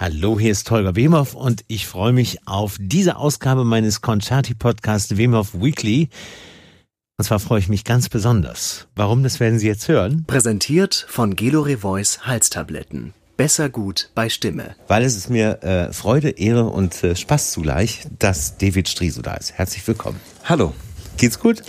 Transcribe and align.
Hallo, 0.00 0.40
hier 0.40 0.52
ist 0.52 0.70
Holger 0.70 0.96
Wemhoff 0.96 1.34
und 1.34 1.62
ich 1.68 1.86
freue 1.86 2.14
mich 2.14 2.48
auf 2.48 2.78
diese 2.80 3.16
Ausgabe 3.16 3.66
meines 3.66 4.00
Concerti-Podcasts 4.00 5.18
Wemhoff 5.18 5.52
Weekly. 5.52 6.08
Und 7.18 7.26
zwar 7.26 7.38
freue 7.38 7.58
ich 7.58 7.68
mich 7.68 7.84
ganz 7.84 8.08
besonders. 8.08 8.88
Warum, 8.96 9.22
das 9.22 9.40
werden 9.40 9.58
Sie 9.58 9.66
jetzt 9.66 9.88
hören. 9.88 10.24
Präsentiert 10.26 11.04
von 11.06 11.36
Gelore 11.36 11.76
Voice 11.76 12.20
Halstabletten. 12.22 13.12
Besser 13.36 13.68
gut 13.68 14.08
bei 14.14 14.30
Stimme. 14.30 14.74
Weil 14.88 15.04
es 15.04 15.18
ist 15.18 15.28
mir 15.28 15.62
äh, 15.62 15.92
Freude, 15.92 16.30
Ehre 16.30 16.64
und 16.64 17.04
äh, 17.04 17.14
Spaß 17.14 17.52
zugleich, 17.52 18.06
dass 18.18 18.56
David 18.56 18.88
Striso 18.88 19.20
da 19.20 19.34
ist. 19.34 19.52
Herzlich 19.52 19.86
willkommen. 19.86 20.18
Hallo. 20.44 20.72
Geht's 21.20 21.38
gut? 21.38 21.62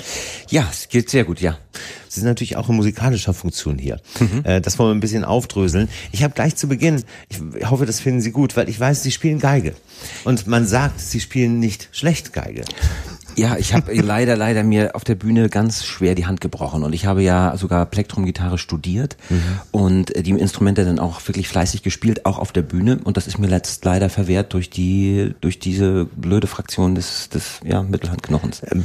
Ja, 0.49 0.65
es 0.71 0.87
geht 0.87 1.09
sehr 1.09 1.25
gut, 1.25 1.41
ja. 1.41 1.57
Sie 2.07 2.21
sind 2.21 2.29
natürlich 2.29 2.55
auch 2.55 2.69
in 2.69 2.75
musikalischer 2.77 3.33
Funktion 3.33 3.77
hier. 3.77 3.99
Mhm. 4.17 4.45
Äh, 4.45 4.61
das 4.61 4.79
wollen 4.79 4.91
wir 4.91 4.95
ein 4.95 5.01
bisschen 5.01 5.25
aufdröseln. 5.25 5.89
Ich 6.13 6.23
habe 6.23 6.33
gleich 6.33 6.55
zu 6.55 6.69
Beginn, 6.69 7.03
ich 7.27 7.69
hoffe, 7.69 7.85
das 7.85 7.99
finden 7.99 8.21
Sie 8.21 8.31
gut, 8.31 8.55
weil 8.55 8.69
ich 8.69 8.79
weiß, 8.79 9.03
Sie 9.03 9.11
spielen 9.11 9.39
Geige. 9.39 9.75
Und 10.23 10.47
man 10.47 10.65
sagt, 10.65 11.01
Sie 11.01 11.19
spielen 11.19 11.59
nicht 11.59 11.89
schlecht 11.91 12.31
Geige. 12.31 12.63
Ja, 13.35 13.57
ich 13.57 13.73
habe 13.73 13.93
leider, 14.01 14.35
leider 14.35 14.63
mir 14.63 14.95
auf 14.95 15.03
der 15.03 15.15
Bühne 15.15 15.49
ganz 15.49 15.85
schwer 15.85 16.15
die 16.15 16.25
Hand 16.25 16.41
gebrochen 16.41 16.83
und 16.83 16.93
ich 16.93 17.05
habe 17.05 17.21
ja 17.21 17.55
sogar 17.57 17.85
Plektrum-Gitarre 17.85 18.57
studiert 18.57 19.17
mhm. 19.29 19.41
und 19.71 20.25
die 20.25 20.31
Instrumente 20.31 20.85
dann 20.85 20.99
auch 20.99 21.25
wirklich 21.27 21.47
fleißig 21.47 21.83
gespielt, 21.83 22.25
auch 22.25 22.39
auf 22.39 22.51
der 22.51 22.61
Bühne 22.61 22.99
und 23.03 23.17
das 23.17 23.27
ist 23.27 23.37
mir 23.37 23.47
letzt 23.47 23.85
leider 23.85 24.09
verwehrt 24.09 24.53
durch 24.53 24.69
die, 24.69 25.33
durch 25.41 25.59
diese 25.59 26.05
blöde 26.05 26.47
Fraktion 26.47 26.95
des, 26.95 27.29
des 27.29 27.59
ja, 27.63 27.83
Mittelhandknochens. 27.83 28.63
Äh, 28.63 28.75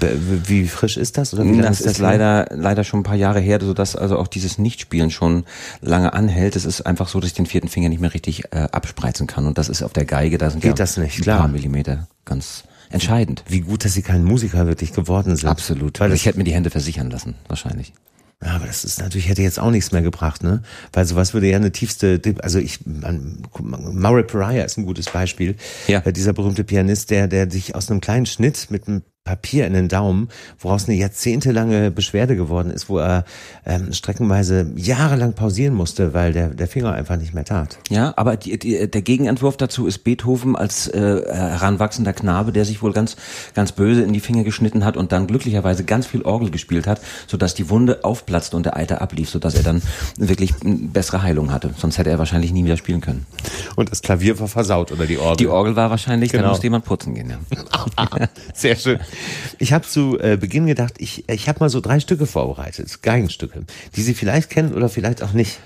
wie 0.47 0.67
frisch 0.67 0.97
ist 0.97 1.19
das? 1.19 1.35
Oder 1.35 1.45
wie 1.45 1.59
das 1.59 1.81
ist, 1.81 1.87
das 1.87 1.93
ist 1.93 1.99
leider, 1.99 2.47
leider 2.51 2.85
schon 2.85 3.01
ein 3.01 3.05
paar 3.05 3.17
Jahre 3.17 3.41
her, 3.41 3.59
sodass 3.61 3.97
also 3.97 4.19
auch 4.19 4.29
dieses 4.29 4.59
Nichtspielen 4.59 5.11
schon 5.11 5.45
lange 5.81 6.13
anhält. 6.13 6.57
Es 6.57 6.65
ist 6.65 6.83
einfach 6.83 7.09
so, 7.09 7.21
dass 7.21 7.31
ich 7.31 7.35
den 7.35 7.47
vierten 7.47 7.69
Finger 7.69 7.89
nicht 7.89 8.01
mehr 8.01 8.15
richtig 8.15 8.45
äh, 8.53 8.69
abspreizen 8.73 9.27
kann 9.27 9.47
und 9.47 9.59
das 9.59 9.69
ist 9.69 9.83
auf 9.83 9.93
der 9.93 10.05
Geige, 10.05 10.39
da 10.39 10.51
sind 10.51 10.61
Geht 10.61 10.71
ja 10.71 10.75
das 10.75 10.97
nicht, 10.97 11.19
ein 11.19 11.23
klar. 11.23 11.39
paar 11.39 11.49
Millimeter 11.49 12.07
ganz 12.25 12.65
entscheidend. 12.91 13.45
Wie 13.49 13.61
gut, 13.61 13.85
dass 13.85 13.95
Sie 13.95 14.03
kein 14.03 14.25
Musiker 14.25 14.67
wirklich 14.67 14.93
geworden 14.93 15.37
sind. 15.37 15.49
Absolut. 15.49 16.01
Weil 16.01 16.13
ich 16.13 16.27
hätte 16.27 16.39
mir 16.39 16.45
die 16.45 16.55
Hände 16.55 16.71
versichern 16.71 17.11
lassen, 17.11 17.35
wahrscheinlich. 17.49 17.93
Ja, 18.43 18.51
aber 18.57 18.67
das 18.67 18.85
ist 18.85 18.99
natürlich, 19.01 19.29
hätte 19.29 19.41
jetzt 19.41 19.59
auch 19.59 19.71
nichts 19.71 19.93
mehr 19.93 20.03
gebracht, 20.03 20.43
ne? 20.43 20.63
Weil 20.93 21.07
sowas 21.07 21.33
würde 21.33 21.49
ja 21.49 21.57
eine 21.57 21.73
tiefste, 21.73 22.21
also 22.43 22.59
ich, 22.59 22.81
man, 22.85 23.43
Murray 23.59 24.25
Pariah 24.25 24.65
ist 24.65 24.77
ein 24.77 24.85
gutes 24.85 25.07
Beispiel. 25.07 25.57
Ja. 25.87 26.01
Äh, 26.01 26.13
dieser 26.13 26.35
berühmte 26.35 26.63
Pianist, 26.63 27.11
der, 27.11 27.29
der 27.29 27.51
sich 27.51 27.75
aus 27.75 27.91
einem 27.91 28.03
kleinen 28.03 28.27
Schnitt 28.27 28.71
mit 28.71 28.89
einem 28.89 29.03
Papier 29.27 29.67
in 29.67 29.75
den 29.75 29.89
Daumen, 29.89 30.29
woraus 30.59 30.89
eine 30.89 30.97
jahrzehntelange 30.97 31.91
Beschwerde 31.91 32.37
geworden 32.37 32.71
ist, 32.71 32.89
wo 32.89 32.99
er 32.99 33.25
ähm, 33.67 33.93
streckenweise 33.93 34.73
jahrelang 34.77 35.35
pausieren 35.35 35.75
musste, 35.75 36.15
weil 36.15 36.33
der, 36.33 36.49
der 36.49 36.69
Finger 36.69 36.93
einfach 36.93 37.17
nicht 37.17 37.35
mehr 37.35 37.45
tat. 37.45 37.79
Ja, 37.91 38.15
aber 38.17 38.37
die, 38.37 38.59
die, 38.59 38.89
der 38.89 39.03
Gegenentwurf 39.03 39.57
dazu 39.57 39.87
ist 39.87 39.99
Beethoven 40.05 40.55
als 40.55 40.87
äh, 40.87 41.23
heranwachsender 41.29 42.13
Knabe, 42.13 42.53
der 42.53 42.65
sich 42.65 42.83
wohl 42.83 42.93
ganz, 42.93 43.17
ganz 43.55 43.73
böse 43.73 44.03
in 44.03 44.13
die 44.13 44.21
Finger 44.21 44.45
geschnitten 44.45 44.85
hat 44.85 44.97
und 44.97 45.11
dann 45.11 45.27
glücklicherweise 45.27 45.85
ganz 45.85 46.07
viel 46.07 46.23
Orgel 46.23 46.51
gespielt 46.51 46.87
hat, 46.87 47.01
sodass 47.27 47.55
die 47.55 47.69
Wunde 47.69 48.05
aufplatzte 48.05 48.57
und 48.57 48.65
der 48.65 48.77
Eiter 48.77 49.03
ablief, 49.03 49.29
sodass 49.29 49.57
er 49.57 49.65
dann 49.65 49.83
wirklich 50.17 50.55
bessere 50.63 51.23
Heilung 51.23 51.53
hatte. 51.53 51.75
Sonst 51.77 51.99
hätte 51.99 52.11
er 52.11 52.21
wahrscheinlich 52.21 52.53
nie 52.53 52.65
wieder 52.65 52.77
spielen 52.77 53.01
können. 53.01 53.27
Und 53.75 53.91
das 53.91 54.03
Klavier 54.03 54.39
war 54.39 54.47
versaut 54.47 54.93
oder 54.93 55.07
die 55.07 55.19
Orgel? 55.19 55.37
Die 55.39 55.49
Orgel 55.49 55.75
war 55.75 55.91
wahrscheinlich, 55.91 56.31
genau. 56.31 56.45
da 56.45 56.49
musste 56.51 56.67
jemand 56.67 56.85
putzen 56.85 57.15
gehen. 57.15 57.31
Ja. 57.31 57.39
Sehr 58.55 58.77
schön. 58.77 59.01
Ich 59.59 59.73
habe 59.73 59.87
zu 59.87 60.19
äh, 60.19 60.37
Beginn 60.37 60.67
gedacht, 60.67 60.95
ich, 60.99 61.29
ich 61.29 61.49
habe 61.49 61.61
mal 61.61 61.69
so 61.69 61.81
drei 61.81 62.01
Stücke 62.01 62.27
vorbereitet, 62.27 63.03
Geigenstücke, 63.03 63.63
die 63.95 64.03
Sie 64.03 64.15
vielleicht 64.15 64.51
kennen 64.51 64.75
oder 64.75 64.89
vielleicht 64.89 65.23
auch 65.23 65.33
nicht. 65.33 65.59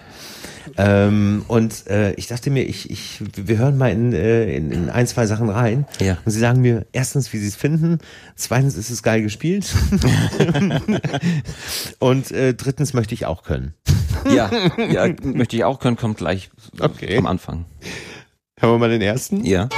Ähm, 0.77 1.45
und 1.49 1.87
äh, 1.89 2.13
ich 2.15 2.27
dachte 2.27 2.51
mir, 2.51 2.63
ich, 2.63 2.91
ich, 2.91 3.23
wir 3.35 3.59
hören 3.59 3.79
mal 3.79 3.91
in, 3.91 4.13
äh, 4.13 4.55
in, 4.55 4.71
in 4.71 4.91
ein, 4.91 5.07
zwei 5.07 5.27
Sachen 5.27 5.49
rein. 5.49 5.87
Ja. 6.01 6.19
Und 6.25 6.33
Sie 6.33 6.39
sagen 6.39 6.61
mir 6.61 6.87
erstens, 6.93 7.33
wie 7.33 7.39
Sie 7.39 7.49
es 7.49 7.57
finden. 7.57 7.99
Zweitens, 8.37 8.77
ist 8.77 8.91
es 8.91 9.03
geil 9.03 9.23
gespielt. 9.23 9.75
und 11.99 12.31
äh, 12.31 12.55
drittens 12.55 12.95
möchte 12.95 13.15
ich 13.15 13.27
auch 13.27 13.43
können. 13.43 13.75
ja, 14.35 14.51
ja, 14.79 15.09
möchte 15.23 15.57
ich 15.57 15.65
auch 15.65 15.81
können, 15.81 15.97
kommt 15.97 16.19
gleich 16.19 16.51
okay. 16.79 17.17
am 17.17 17.27
Anfang. 17.27 17.65
Hören 18.59 18.75
wir 18.75 18.79
mal 18.79 18.91
den 18.91 19.03
ersten? 19.03 19.45
Ja. 19.45 19.69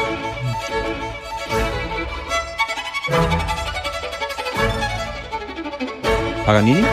Paganini? 6.52 6.84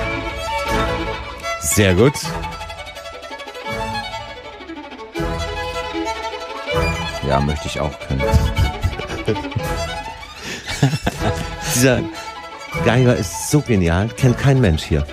Sehr 1.60 1.94
gut. 1.94 2.14
Ja, 7.28 7.42
möchte 7.42 7.68
ich 7.68 7.78
auch 7.78 7.92
können. 8.08 8.24
Dieser 11.76 12.02
Geiger 12.86 13.18
ist 13.18 13.52
so 13.52 13.60
genial, 13.60 14.08
kennt 14.16 14.38
kein 14.38 14.62
Mensch 14.62 14.84
hier. 14.84 15.06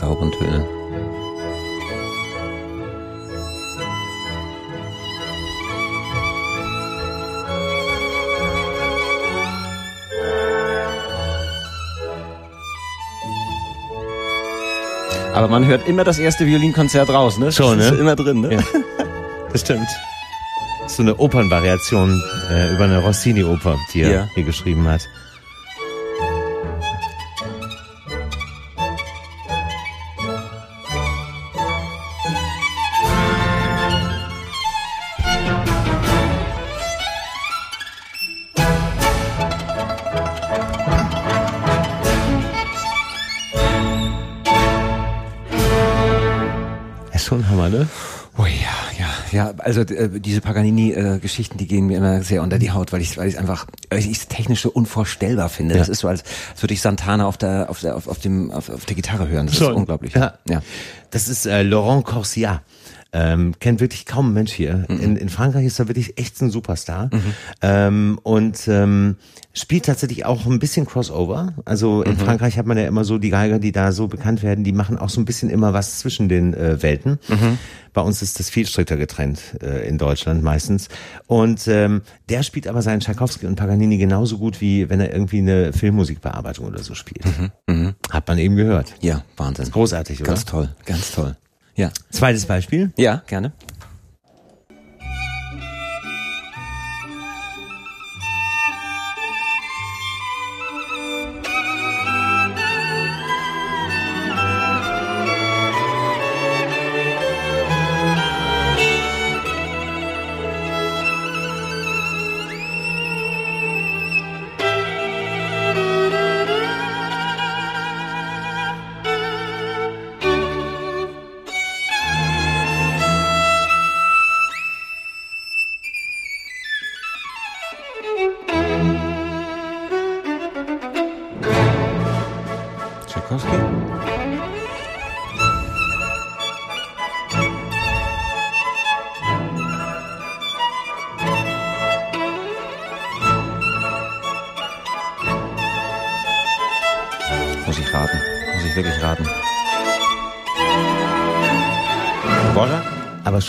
Sauberen 0.00 0.32
Töne. 0.32 0.66
Aber 15.34 15.48
man 15.48 15.64
hört 15.66 15.86
immer 15.86 16.04
das 16.04 16.18
erste 16.18 16.46
Violinkonzert 16.46 17.08
raus, 17.08 17.38
ne? 17.38 17.52
Schon, 17.52 17.78
ne? 17.78 17.84
Ist 17.84 17.92
immer 17.92 18.16
drin, 18.16 18.40
ne? 18.40 18.54
Ja. 18.54 18.60
Das 19.52 19.62
stimmt. 19.62 19.88
so 20.86 21.02
eine 21.02 21.18
Opernvariation 21.18 22.22
äh, 22.52 22.72
über 22.72 22.84
eine 22.84 22.98
Rossini-Oper, 22.98 23.76
die 23.92 24.02
er 24.02 24.10
ja. 24.12 24.28
hier 24.36 24.44
geschrieben 24.44 24.86
hat. 24.86 25.08
Also 49.70 49.82
äh, 49.82 50.18
diese 50.18 50.40
Paganini-Geschichten, 50.40 51.54
äh, 51.54 51.58
die 51.58 51.68
gehen 51.68 51.86
mir 51.86 51.98
immer 51.98 52.22
sehr 52.22 52.42
unter 52.42 52.58
die 52.58 52.72
Haut, 52.72 52.92
weil 52.92 53.00
ich, 53.00 53.16
weil 53.16 53.28
ich 53.28 53.38
einfach, 53.38 53.66
weil 53.88 54.00
ich 54.00 54.26
technisch 54.26 54.62
so 54.62 54.70
unvorstellbar 54.70 55.48
finde. 55.48 55.74
Ja. 55.74 55.78
Das 55.78 55.88
ist 55.88 56.00
so, 56.00 56.08
als, 56.08 56.24
als 56.50 56.60
würde 56.60 56.74
ich 56.74 56.80
Santana 56.80 57.24
auf 57.26 57.38
der, 57.38 57.70
auf 57.70 57.78
der, 57.78 57.94
auf, 57.94 58.08
auf 58.08 58.18
dem, 58.18 58.50
auf, 58.50 58.68
auf 58.68 58.84
der 58.84 58.96
Gitarre 58.96 59.28
hören. 59.28 59.46
Das 59.46 59.56
schon. 59.56 59.70
ist 59.70 59.76
unglaublich. 59.76 60.14
Ja. 60.14 60.34
ja. 60.48 60.60
Das 61.12 61.28
ist 61.28 61.46
äh, 61.46 61.62
Laurent 61.62 62.04
Corsia. 62.04 62.62
Ähm, 63.12 63.54
kennt 63.58 63.80
wirklich 63.80 64.06
kaum 64.06 64.30
ein 64.30 64.34
Mensch 64.34 64.52
hier. 64.52 64.86
Mhm. 64.88 65.00
In, 65.00 65.16
in 65.16 65.28
Frankreich 65.28 65.66
ist 65.66 65.78
er 65.78 65.88
wirklich 65.88 66.18
echt 66.18 66.40
ein 66.40 66.50
Superstar. 66.50 67.10
Mhm. 67.12 67.34
Ähm, 67.60 68.20
und 68.22 68.68
ähm, 68.68 69.16
spielt 69.52 69.86
tatsächlich 69.86 70.24
auch 70.24 70.46
ein 70.46 70.60
bisschen 70.60 70.86
Crossover. 70.86 71.54
Also 71.64 72.02
in 72.02 72.12
mhm. 72.12 72.18
Frankreich 72.18 72.56
hat 72.56 72.66
man 72.66 72.78
ja 72.78 72.86
immer 72.86 73.04
so 73.04 73.18
die 73.18 73.30
Geiger, 73.30 73.58
die 73.58 73.72
da 73.72 73.90
so 73.92 74.06
bekannt 74.06 74.42
werden, 74.42 74.62
die 74.62 74.72
machen 74.72 74.96
auch 74.96 75.08
so 75.08 75.20
ein 75.20 75.24
bisschen 75.24 75.50
immer 75.50 75.72
was 75.72 75.98
zwischen 75.98 76.28
den 76.28 76.54
äh, 76.54 76.82
Welten. 76.82 77.18
Mhm. 77.28 77.58
Bei 77.92 78.02
uns 78.02 78.22
ist 78.22 78.38
das 78.38 78.48
viel 78.48 78.66
strikter 78.66 78.96
getrennt 78.96 79.40
äh, 79.60 79.88
in 79.88 79.98
Deutschland 79.98 80.44
meistens. 80.44 80.88
Und 81.26 81.66
ähm, 81.66 82.02
der 82.28 82.44
spielt 82.44 82.68
aber 82.68 82.82
seinen 82.82 83.00
Tchaikovsky 83.00 83.46
und 83.46 83.56
Paganini 83.56 83.98
genauso 83.98 84.38
gut, 84.38 84.60
wie 84.60 84.88
wenn 84.88 85.00
er 85.00 85.12
irgendwie 85.12 85.38
eine 85.38 85.72
Filmmusikbearbeitung 85.72 86.66
oder 86.66 86.82
so 86.82 86.94
spielt. 86.94 87.24
Mhm. 87.24 87.50
mhm. 87.66 87.94
Hat 88.10 88.28
man 88.28 88.38
eben 88.38 88.54
gehört. 88.54 88.94
Ja, 89.00 89.24
Wahnsinn. 89.36 89.70
Großartig, 89.70 90.20
oder? 90.20 90.28
Ganz 90.28 90.44
toll, 90.44 90.68
ganz 90.84 91.10
toll. 91.12 91.36
Ja. 91.80 91.90
Zweites 92.10 92.44
Beispiel? 92.44 92.92
Ja, 92.98 93.22
gerne. 93.26 93.52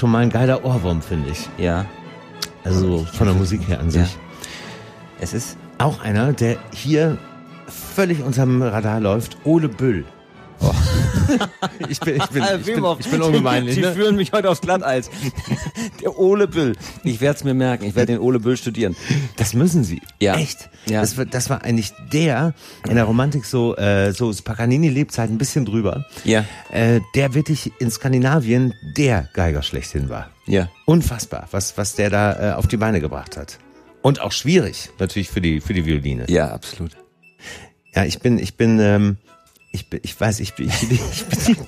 Schon 0.02 0.10
mal 0.10 0.24
ein 0.24 0.32
geiler 0.32 0.66
Ohrwurm, 0.66 1.00
finde 1.00 1.30
ich. 1.30 1.48
Ja. 1.60 1.86
Also 2.64 3.06
von 3.14 3.28
der 3.28 3.36
Musik 3.36 3.68
her 3.68 3.80
an 3.80 3.92
sich. 3.92 4.02
Ja. 4.02 4.20
Es 5.20 5.34
ist 5.36 5.58
Auch 5.78 6.02
einer, 6.02 6.34
der 6.34 6.58
hier 6.74 7.20
völlig 7.68 8.24
unterm 8.24 8.64
Radar 8.64 9.00
läuft, 9.00 9.38
Ole 9.44 9.70
Büll. 9.70 10.06
Ich 11.90 12.00
bin, 12.00 12.16
ich 12.18 12.26
bin, 12.28 12.44
ich 12.44 12.66
bin, 12.66 12.84
ich 13.00 13.08
bin 13.10 13.22
ungemeinlich. 13.22 13.76
Die 13.76 13.82
Ne? 13.82 13.94
führen 13.94 14.16
mich 14.16 14.32
heute 14.32 14.50
aufs 14.50 14.62
Glatteis. 14.62 15.10
Der 16.02 16.18
Ole 16.18 16.48
Büll. 16.48 16.76
Ich 17.04 17.22
werde 17.22 17.38
es 17.38 17.44
mir 17.44 17.54
merken. 17.54 17.86
Ich 17.86 17.96
werde 17.96 18.14
den 18.14 18.22
Ole 18.22 18.40
Büll 18.40 18.58
studieren. 18.58 18.96
Das 19.38 19.54
müssen 19.54 19.84
sie. 19.84 20.02
Ja. 20.20 20.36
Echt. 20.36 20.70
Ja. 20.88 21.02
Das, 21.02 21.18
war, 21.18 21.26
das 21.26 21.50
war 21.50 21.64
eigentlich 21.64 21.92
der 22.12 22.54
in 22.88 22.96
der 22.96 23.04
Romantik 23.06 23.46
so, 23.46 23.76
äh, 23.76 24.12
so 24.14 24.32
Paganini-Lebzeit 24.44 25.30
ein 25.30 25.38
bisschen 25.38 25.66
drüber. 25.66 26.06
Ja. 26.24 26.46
Äh, 26.72 27.02
der 27.16 27.34
wirklich 27.34 27.72
in 27.80 27.92
Skandinavien 27.92 28.74
der 28.98 29.30
Geiger 29.34 29.62
schlechthin 29.64 30.10
war. 30.10 30.30
Ja. 30.48 30.70
Unfassbar, 30.86 31.48
was, 31.52 31.78
was 31.78 31.96
der 31.96 32.10
da 32.10 32.52
äh, 32.52 32.54
auf 32.54 32.68
die 32.68 32.78
Beine 32.78 33.00
gebracht 33.02 33.38
hat. 33.38 33.58
Und 34.02 34.20
auch 34.22 34.32
schwierig, 34.32 34.90
natürlich 35.00 35.30
für 35.30 35.42
die, 35.42 35.62
für 35.62 35.74
die 35.74 35.86
Violine. 35.86 36.26
Ja, 36.28 36.48
absolut. 36.52 36.92
Ja, 37.94 38.04
ich 38.06 38.20
bin, 38.20 38.40
ich 38.40 38.56
bin, 38.58 38.80
ähm, 38.80 39.18
ich 39.72 39.90
bin, 39.90 40.00
ich 40.04 40.20
weiß, 40.20 40.40
ich 40.42 40.54
bin, 40.54 40.68
ich 40.70 40.88
bin, 40.88 41.00
ich 41.12 41.26
bin, 41.26 41.66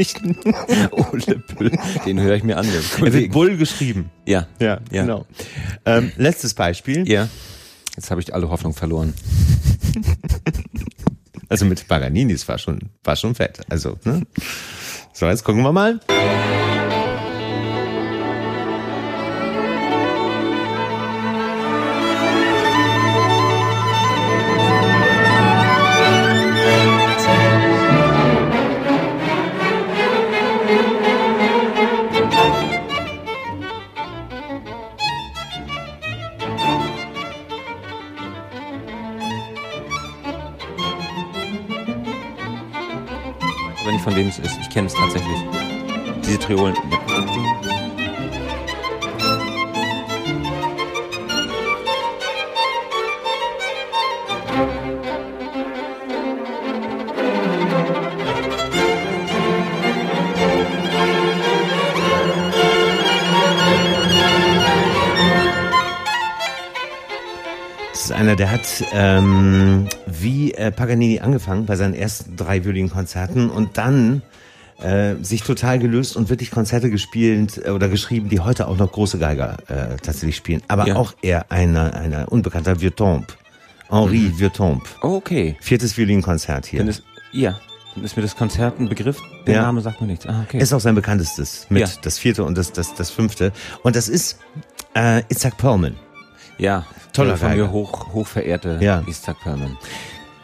ich 0.00 0.14
bin 0.14 0.30
nicht, 0.36 0.92
Ole 0.92 1.36
Büll. 1.56 1.78
Den 2.06 2.20
höre 2.20 2.36
ich 2.36 2.42
mir 2.44 2.56
an. 2.56 2.66
er 2.66 3.12
wird. 3.12 3.32
Bull 3.32 3.56
geschrieben. 3.56 4.10
Ja. 4.26 4.46
Ja, 4.58 4.80
Ja. 4.90 5.02
genau. 5.02 5.26
Ähm, 5.84 6.12
letztes 6.16 6.54
Beispiel. 6.54 7.06
Ja. 7.08 7.28
Jetzt 7.96 8.10
habe 8.10 8.20
ich 8.22 8.32
alle 8.34 8.48
Hoffnung 8.48 8.72
verloren. 8.72 9.12
Also 11.48 11.66
mit 11.66 11.86
Paganini, 11.86 12.32
war 12.48 12.56
schon, 12.56 12.78
war 13.04 13.16
schon 13.16 13.34
fett. 13.34 13.60
Also, 13.68 13.98
ne? 14.04 14.22
So, 15.12 15.26
jetzt 15.26 15.44
gucken 15.44 15.62
wir 15.62 15.72
mal. 15.72 16.00
Aber 43.82 43.90
nicht 43.90 44.04
von 44.04 44.14
wem 44.14 44.28
es 44.28 44.38
ist. 44.38 44.58
Ich 44.60 44.70
kenne 44.70 44.86
es 44.86 44.94
tatsächlich. 44.94 45.38
Diese 46.24 46.38
Triolen. 46.38 46.76
Das 67.90 68.04
ist 68.04 68.12
einer, 68.12 68.36
der 68.36 68.50
hat 68.50 68.84
ähm, 68.92 69.88
wie 70.22 70.52
äh, 70.54 70.70
Paganini 70.70 71.20
angefangen 71.20 71.66
bei 71.66 71.76
seinen 71.76 71.94
ersten 71.94 72.36
drei 72.36 72.64
Violinkonzerten 72.64 73.50
und 73.50 73.78
dann 73.78 74.22
äh, 74.80 75.14
sich 75.22 75.42
total 75.42 75.78
gelöst 75.78 76.16
und 76.16 76.28
wirklich 76.30 76.50
Konzerte 76.50 76.90
gespielt 76.90 77.60
äh, 77.64 77.70
oder 77.70 77.88
geschrieben, 77.88 78.28
die 78.28 78.40
heute 78.40 78.66
auch 78.68 78.76
noch 78.76 78.90
große 78.90 79.18
Geiger 79.18 79.58
äh, 79.68 79.96
tatsächlich 80.02 80.36
spielen. 80.36 80.62
Aber 80.68 80.86
Ja. 80.88 80.96
auch 80.96 81.14
er 81.22 81.50
einer, 81.52 81.94
einer 81.94 82.30
unbekannter 82.32 82.80
Virtompe. 82.80 83.34
Henri 83.90 84.18
Mhm. 84.18 84.38
Virtompe. 84.38 84.88
Oh, 85.02 85.16
okay. 85.16 85.56
Viertes 85.60 85.96
Violinkonzert 85.96 86.66
hier. 86.66 86.78
Dann 86.80 86.88
ist, 86.88 87.02
ja. 87.32 87.60
Dann 87.94 88.04
ist 88.04 88.16
mir 88.16 88.22
das 88.22 88.34
Konzert 88.34 88.80
ein 88.80 88.88
Begriff. 88.88 89.20
Der 89.46 89.56
Ja. 89.56 89.62
Name 89.62 89.82
sagt 89.82 90.00
mir 90.00 90.06
nichts. 90.06 90.26
Ah, 90.26 90.44
okay. 90.48 90.58
Ist 90.58 90.72
auch 90.72 90.80
sein 90.80 90.94
bekanntestes 90.94 91.66
mit 91.68 91.82
Ja. 91.82 91.88
das 92.02 92.18
vierte 92.18 92.42
und 92.44 92.56
das, 92.56 92.72
das, 92.72 92.94
das 92.94 93.10
fünfte. 93.10 93.52
Und 93.82 93.94
das 93.96 94.08
ist 94.08 94.38
äh, 94.96 95.22
Isaac 95.28 95.58
Perlman. 95.58 95.94
ja. 96.58 96.86
Toller 97.12 97.36
Von 97.36 97.50
Geiger. 97.50 97.64
mir 97.66 97.70
hoch, 97.72 98.14
hoch 98.14 98.26
verehrte 98.26 98.78
Ja. 98.80 99.02
Isaac 99.06 99.36
Perlman. 99.42 99.76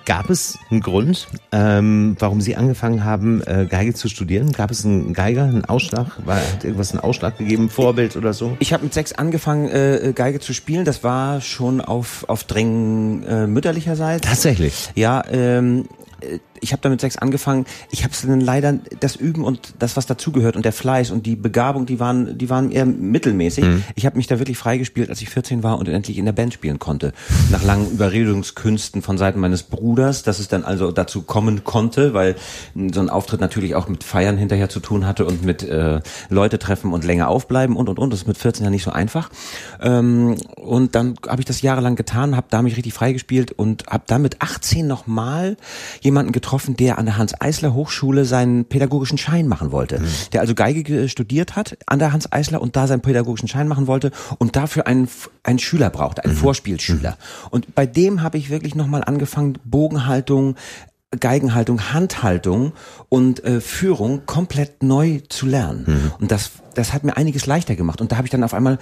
Gab 0.09 0.31
es 0.31 0.59
einen 0.71 0.81
Grund, 0.81 1.29
ähm, 1.53 2.17
warum 2.19 2.41
Sie 2.41 2.57
angefangen 2.57 3.05
haben, 3.05 3.43
äh, 3.43 3.67
Geige 3.69 3.93
zu 3.93 4.09
studieren? 4.09 4.53
Gab 4.53 4.71
es 4.71 4.83
einen 4.83 5.13
Geiger, 5.13 5.43
einen 5.43 5.67
Ausschlag? 5.67 6.07
War, 6.25 6.37
hat 6.37 6.65
irgendwas 6.65 6.93
einen 6.93 7.01
Ausschlag 7.01 7.37
gegeben, 7.37 7.69
Vorbild 7.69 8.17
oder 8.17 8.33
so? 8.33 8.57
Ich 8.59 8.73
habe 8.73 8.85
mit 8.85 8.95
sechs 8.95 9.13
angefangen, 9.13 9.69
äh, 9.69 10.15
Geige 10.15 10.41
zu 10.41 10.55
spielen. 10.55 10.87
Das 10.87 11.05
war 11.05 11.43
schon 11.43 11.83
auf, 11.83 12.25
auf 12.27 12.45
Drängen 12.45 13.23
äh, 13.25 13.47
mütterlicherseits. 13.47 14.27
Tatsächlich. 14.27 14.89
Ja, 14.95 15.23
ähm, 15.31 15.85
äh, 16.23 16.39
ich 16.61 16.73
habe 16.73 16.83
damit 16.83 17.01
sechs 17.01 17.17
angefangen. 17.17 17.67
Ich 17.91 18.05
habe 18.05 18.13
dann 18.27 18.41
leider 18.41 18.75
das 19.01 19.17
Üben 19.17 19.45
und 19.45 19.75
das, 19.79 19.97
was 19.97 20.07
dazugehört 20.07 20.57
und 20.57 20.65
der 20.65 20.73
Fleiß 20.73 21.11
und 21.11 21.27
die 21.27 21.37
Begabung, 21.37 21.87
die 21.87 22.01
waren, 22.01 22.39
die 22.39 22.51
waren 22.51 22.71
eher 22.71 22.87
mittelmäßig. 22.87 23.65
Ich 23.95 24.07
habe 24.07 24.17
mich 24.17 24.27
da 24.27 24.39
wirklich 24.39 24.59
freigespielt, 24.59 25.11
als 25.11 25.23
ich 25.23 25.29
14 25.29 25.63
war 25.63 25.79
und 25.79 25.89
endlich 25.89 26.19
in 26.19 26.25
der 26.25 26.33
Band 26.33 26.55
spielen 26.55 26.79
konnte. 26.79 27.13
Nach 27.51 27.63
langen 27.63 27.91
Überredungskünsten 27.91 29.03
von 29.03 29.19
Seiten 29.19 29.41
meines 29.41 29.63
Bruders, 29.63 30.23
dass 30.23 30.39
es 30.39 30.49
dann 30.49 30.65
also 30.65 30.93
dazu 30.93 31.23
kommen 31.23 31.65
konnte, 31.65 32.15
weil 32.15 32.37
so 32.93 33.01
ein 33.01 33.11
Auftritt 33.11 33.41
natürlich 33.41 33.75
auch 33.75 33.89
mit 33.89 34.05
Feiern 34.05 34.37
hinterher 34.37 34.69
zu 34.69 34.81
tun 34.81 35.07
hatte 35.07 35.25
und 35.25 35.45
mit 35.45 35.63
äh, 35.63 36.01
Leute 36.29 36.59
treffen 36.59 36.93
und 36.93 37.05
länger 37.05 37.29
aufbleiben 37.29 37.77
und 37.77 37.89
und 37.89 37.99
und. 37.99 38.13
Das 38.13 38.21
ist 38.21 38.27
mit 38.27 38.39
14 38.39 38.65
ja 38.65 38.71
nicht 38.71 38.85
so 38.85 38.91
einfach. 38.91 39.31
Ähm, 39.81 40.37
und 40.57 40.95
dann 40.95 41.15
habe 41.27 41.41
ich 41.41 41.47
das 41.47 41.63
jahrelang 41.63 41.97
getan, 41.97 42.37
habe 42.37 42.47
da 42.51 42.63
mich 42.63 42.77
richtig 42.77 42.95
freigespielt 42.95 43.53
und 43.53 43.87
habe 43.87 44.05
dann 44.07 44.23
mit 44.23 44.41
18 44.41 44.87
nochmal 44.87 45.57
jemanden 46.00 46.33
getroffen, 46.33 46.48
der 46.76 46.99
an 46.99 47.07
der 47.07 47.17
Hans-Eisler 47.17 47.75
Hochschule 47.75 48.25
seinen 48.25 48.64
pädagogischen 48.64 49.19
Schein 49.19 49.49
machen 49.49 49.71
wollte. 49.73 50.02
Der 50.33 50.40
also 50.40 50.55
Geige 50.55 50.83
ge- 50.83 51.09
studiert 51.09 51.57
hat 51.57 51.76
an 51.87 51.99
der 51.99 52.12
Hans-Eisler 52.12 52.61
und 52.61 52.76
da 52.76 52.87
seinen 52.87 53.00
pädagogischen 53.00 53.49
Schein 53.49 53.69
machen 53.69 53.87
wollte 53.87 54.11
und 54.38 54.57
dafür 54.57 54.87
einen, 54.87 55.09
einen 55.43 55.59
Schüler 55.59 55.90
brauchte, 55.90 56.25
einen 56.25 56.35
Vorspielschüler. 56.35 57.17
Und 57.50 57.75
bei 57.75 57.87
dem 57.87 58.23
habe 58.23 58.38
ich 58.38 58.50
wirklich 58.50 58.75
nochmal 58.75 59.05
angefangen, 59.05 59.59
Bogenhaltung, 59.64 60.57
Geigenhaltung, 61.19 61.93
Handhaltung 61.93 62.73
und 63.09 63.43
äh, 63.43 63.61
Führung 63.62 64.27
komplett 64.27 64.83
neu 64.83 65.21
zu 65.29 65.47
lernen. 65.47 66.12
Und 66.21 66.31
das, 66.31 66.50
das 66.75 66.93
hat 66.93 67.03
mir 67.05 67.17
einiges 67.17 67.47
leichter 67.47 67.77
gemacht. 67.77 68.00
Und 68.03 68.12
da 68.12 68.17
habe 68.19 68.27
ich 68.27 68.31
dann 68.31 68.45
auf 68.45 68.53
einmal 68.53 68.79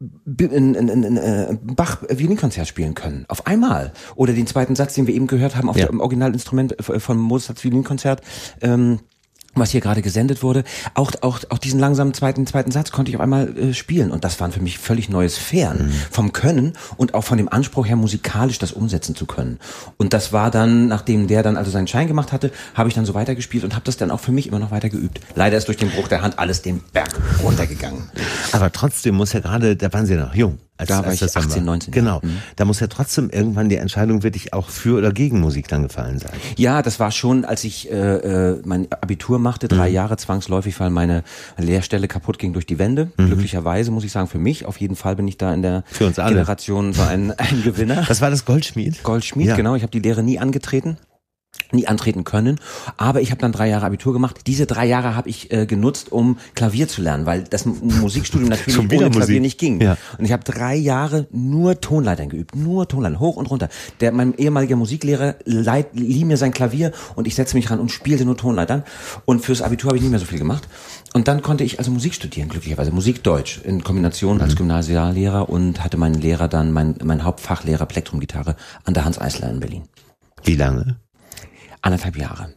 ein, 0.00 0.76
ein, 0.76 0.90
ein, 0.90 1.04
ein 1.04 1.16
äh, 1.16 1.56
Bach 1.62 2.02
Violinkonzert 2.08 2.66
spielen 2.66 2.94
können. 2.94 3.24
Auf 3.28 3.46
einmal. 3.46 3.92
Oder 4.16 4.32
den 4.32 4.46
zweiten 4.48 4.74
Satz, 4.74 4.94
den 4.94 5.06
wir 5.06 5.14
eben 5.14 5.28
gehört 5.28 5.54
haben 5.56 5.68
auf 5.68 5.76
Ja. 5.76 5.86
dem 5.86 6.00
Originalinstrument 6.00 6.78
äh, 6.88 6.98
von 6.98 7.16
Mozarts 7.16 7.62
Violinkonzert. 7.62 8.22
Ähm, 8.60 8.98
was 9.58 9.70
hier 9.70 9.80
gerade 9.80 10.02
gesendet 10.02 10.42
wurde, 10.42 10.64
auch, 10.94 11.12
auch, 11.22 11.40
auch 11.48 11.58
diesen 11.58 11.80
langsamen 11.80 12.14
zweiten, 12.14 12.46
zweiten 12.46 12.70
Satz 12.70 12.90
konnte 12.92 13.10
ich 13.10 13.16
auf 13.16 13.22
einmal 13.22 13.56
äh, 13.56 13.74
spielen. 13.74 14.10
Und 14.10 14.24
das 14.24 14.40
waren 14.40 14.52
für 14.52 14.60
mich 14.60 14.78
völlig 14.78 15.08
neue 15.08 15.28
Sphären 15.28 15.92
vom 16.10 16.32
Können 16.32 16.74
und 16.96 17.14
auch 17.14 17.24
von 17.24 17.38
dem 17.38 17.48
Anspruch 17.48 17.86
her, 17.86 17.96
musikalisch 17.96 18.58
das 18.58 18.72
umsetzen 18.72 19.14
zu 19.14 19.26
können. 19.26 19.58
Und 19.96 20.12
das 20.12 20.32
war 20.32 20.50
dann, 20.50 20.88
nachdem 20.88 21.26
der 21.26 21.42
dann 21.42 21.56
also 21.56 21.70
seinen 21.70 21.86
Schein 21.86 22.08
gemacht 22.08 22.32
hatte, 22.32 22.50
habe 22.74 22.88
ich 22.88 22.94
dann 22.94 23.04
so 23.06 23.14
weitergespielt 23.14 23.64
und 23.64 23.74
habe 23.74 23.84
das 23.84 23.96
dann 23.96 24.10
auch 24.10 24.20
für 24.20 24.32
mich 24.32 24.46
immer 24.46 24.58
noch 24.58 24.70
weiter 24.70 24.88
geübt. 24.88 25.20
Leider 25.34 25.56
ist 25.56 25.68
durch 25.68 25.76
den 25.76 25.90
Bruch 25.90 26.08
der 26.08 26.22
Hand 26.22 26.38
alles 26.38 26.62
den 26.62 26.80
Berg 26.92 27.10
runtergegangen. 27.42 28.10
Aber 28.52 28.72
trotzdem 28.72 29.14
muss 29.14 29.32
ja 29.32 29.40
gerade, 29.40 29.76
da 29.76 29.92
waren 29.92 30.06
Sie 30.06 30.14
noch 30.14 30.34
jung. 30.34 30.58
Als, 30.78 30.88
Da 30.88 30.98
war 30.98 31.06
als 31.06 31.14
ich 31.14 31.20
das 31.20 31.32
dann 31.32 31.42
18, 31.44 31.56
war. 31.56 31.66
19, 31.66 31.92
Genau. 31.92 32.20
Mhm. 32.22 32.38
Da 32.54 32.64
muss 32.64 32.78
ja 32.78 32.86
trotzdem 32.86 33.30
irgendwann 33.30 33.68
die 33.68 33.76
Entscheidung 33.76 34.22
wirklich 34.22 34.52
auch 34.52 34.68
für 34.68 34.96
oder 34.96 35.12
gegen 35.12 35.40
Musik 35.40 35.66
dann 35.66 35.82
gefallen 35.82 36.20
sein. 36.20 36.30
Ja, 36.56 36.82
das 36.82 37.00
war 37.00 37.10
schon, 37.10 37.44
als 37.44 37.64
ich 37.64 37.90
äh, 37.90 37.94
äh, 37.96 38.62
mein 38.64 38.86
Abitur 38.92 39.40
machte, 39.40 39.47
drei 39.56 39.88
Jahre 39.88 40.18
zwangsläufig, 40.18 40.78
weil 40.80 40.90
meine 40.90 41.22
Lehrstelle 41.56 42.08
kaputt 42.08 42.38
ging 42.38 42.52
durch 42.52 42.66
die 42.66 42.78
Wände. 42.78 43.12
Glücklicherweise 43.16 43.90
muss 43.90 44.04
ich 44.04 44.12
sagen, 44.12 44.26
für 44.26 44.38
mich 44.38 44.66
auf 44.66 44.76
jeden 44.78 44.96
Fall 44.96 45.16
bin 45.16 45.26
ich 45.26 45.38
da 45.38 45.54
in 45.54 45.62
der 45.62 45.84
Für 45.86 46.06
uns 46.06 46.18
alle. 46.18 46.34
Generation 46.34 46.92
so 46.92 47.02
ein, 47.02 47.30
ein 47.38 47.62
Gewinner. 47.62 48.04
Das 48.06 48.20
war 48.20 48.28
das 48.30 48.44
Goldschmied? 48.44 49.02
Goldschmied, 49.02 49.46
Ja. 49.48 49.56
genau. 49.56 49.74
Ich 49.76 49.82
habe 49.82 49.90
die 49.92 50.00
Lehre 50.00 50.22
nie 50.22 50.38
angetreten. 50.38 50.98
Nie 51.72 51.86
antreten 51.86 52.24
können. 52.24 52.58
Aber 52.96 53.20
ich 53.20 53.30
habe 53.30 53.40
dann 53.40 53.52
drei 53.52 53.68
Jahre 53.68 53.86
Abitur 53.86 54.12
gemacht. 54.12 54.40
Diese 54.46 54.66
drei 54.66 54.86
Jahre 54.86 55.14
habe 55.14 55.28
ich 55.28 55.52
äh, 55.52 55.66
genutzt, 55.66 56.12
um 56.12 56.38
Klavier 56.54 56.88
zu 56.88 57.02
lernen, 57.02 57.26
weil 57.26 57.44
das 57.44 57.66
Musikstudium 57.66 58.48
natürlich 58.50 58.78
ohne 58.78 58.88
Klavier 58.88 59.10
Musik. 59.10 59.42
nicht 59.42 59.58
ging. 59.58 59.80
Ja. 59.80 59.96
Und 60.18 60.24
ich 60.24 60.32
habe 60.32 60.44
drei 60.44 60.74
Jahre 60.76 61.26
nur 61.30 61.80
Tonleitern 61.80 62.28
geübt, 62.28 62.56
nur 62.56 62.88
Tonleitern, 62.88 63.20
hoch 63.20 63.36
und 63.36 63.46
runter. 63.46 63.68
Der 64.00 64.12
mein 64.12 64.34
ehemaliger 64.36 64.76
Musiklehrer 64.76 65.36
leid, 65.44 65.88
lieh 65.94 66.24
mir 66.24 66.36
sein 66.36 66.52
Klavier 66.52 66.92
und 67.16 67.26
ich 67.26 67.34
setzte 67.34 67.56
mich 67.56 67.70
ran 67.70 67.80
und 67.80 67.90
spielte 67.90 68.24
nur 68.24 68.36
Tonleitern. 68.36 68.84
Und 69.24 69.44
fürs 69.44 69.62
Abitur 69.62 69.88
habe 69.88 69.96
ich 69.96 70.02
nicht 70.02 70.10
mehr 70.10 70.20
so 70.20 70.26
viel 70.26 70.38
gemacht. 70.38 70.68
Und 71.14 71.28
dann 71.28 71.42
konnte 71.42 71.64
ich 71.64 71.78
also 71.78 71.90
Musik 71.90 72.14
studieren, 72.14 72.48
glücklicherweise 72.48 72.92
Musikdeutsch 72.92 73.60
in 73.64 73.82
Kombination 73.82 74.36
mhm. 74.36 74.42
als 74.42 74.56
Gymnasiallehrer 74.56 75.48
und 75.48 75.82
hatte 75.82 75.96
meinen 75.96 76.20
Lehrer 76.20 76.48
dann 76.48 76.72
mein 76.72 76.96
mein 77.02 77.24
Hauptfachlehrer 77.24 77.86
Plektrumgitarre 77.86 78.56
an 78.84 78.94
der 78.94 79.04
Hans 79.04 79.20
Eisler 79.20 79.50
in 79.50 79.60
Berlin. 79.60 79.82
Wie 80.44 80.56
lange? 80.56 80.96
Anderthalb 81.82 82.16
Jahre. 82.16 82.54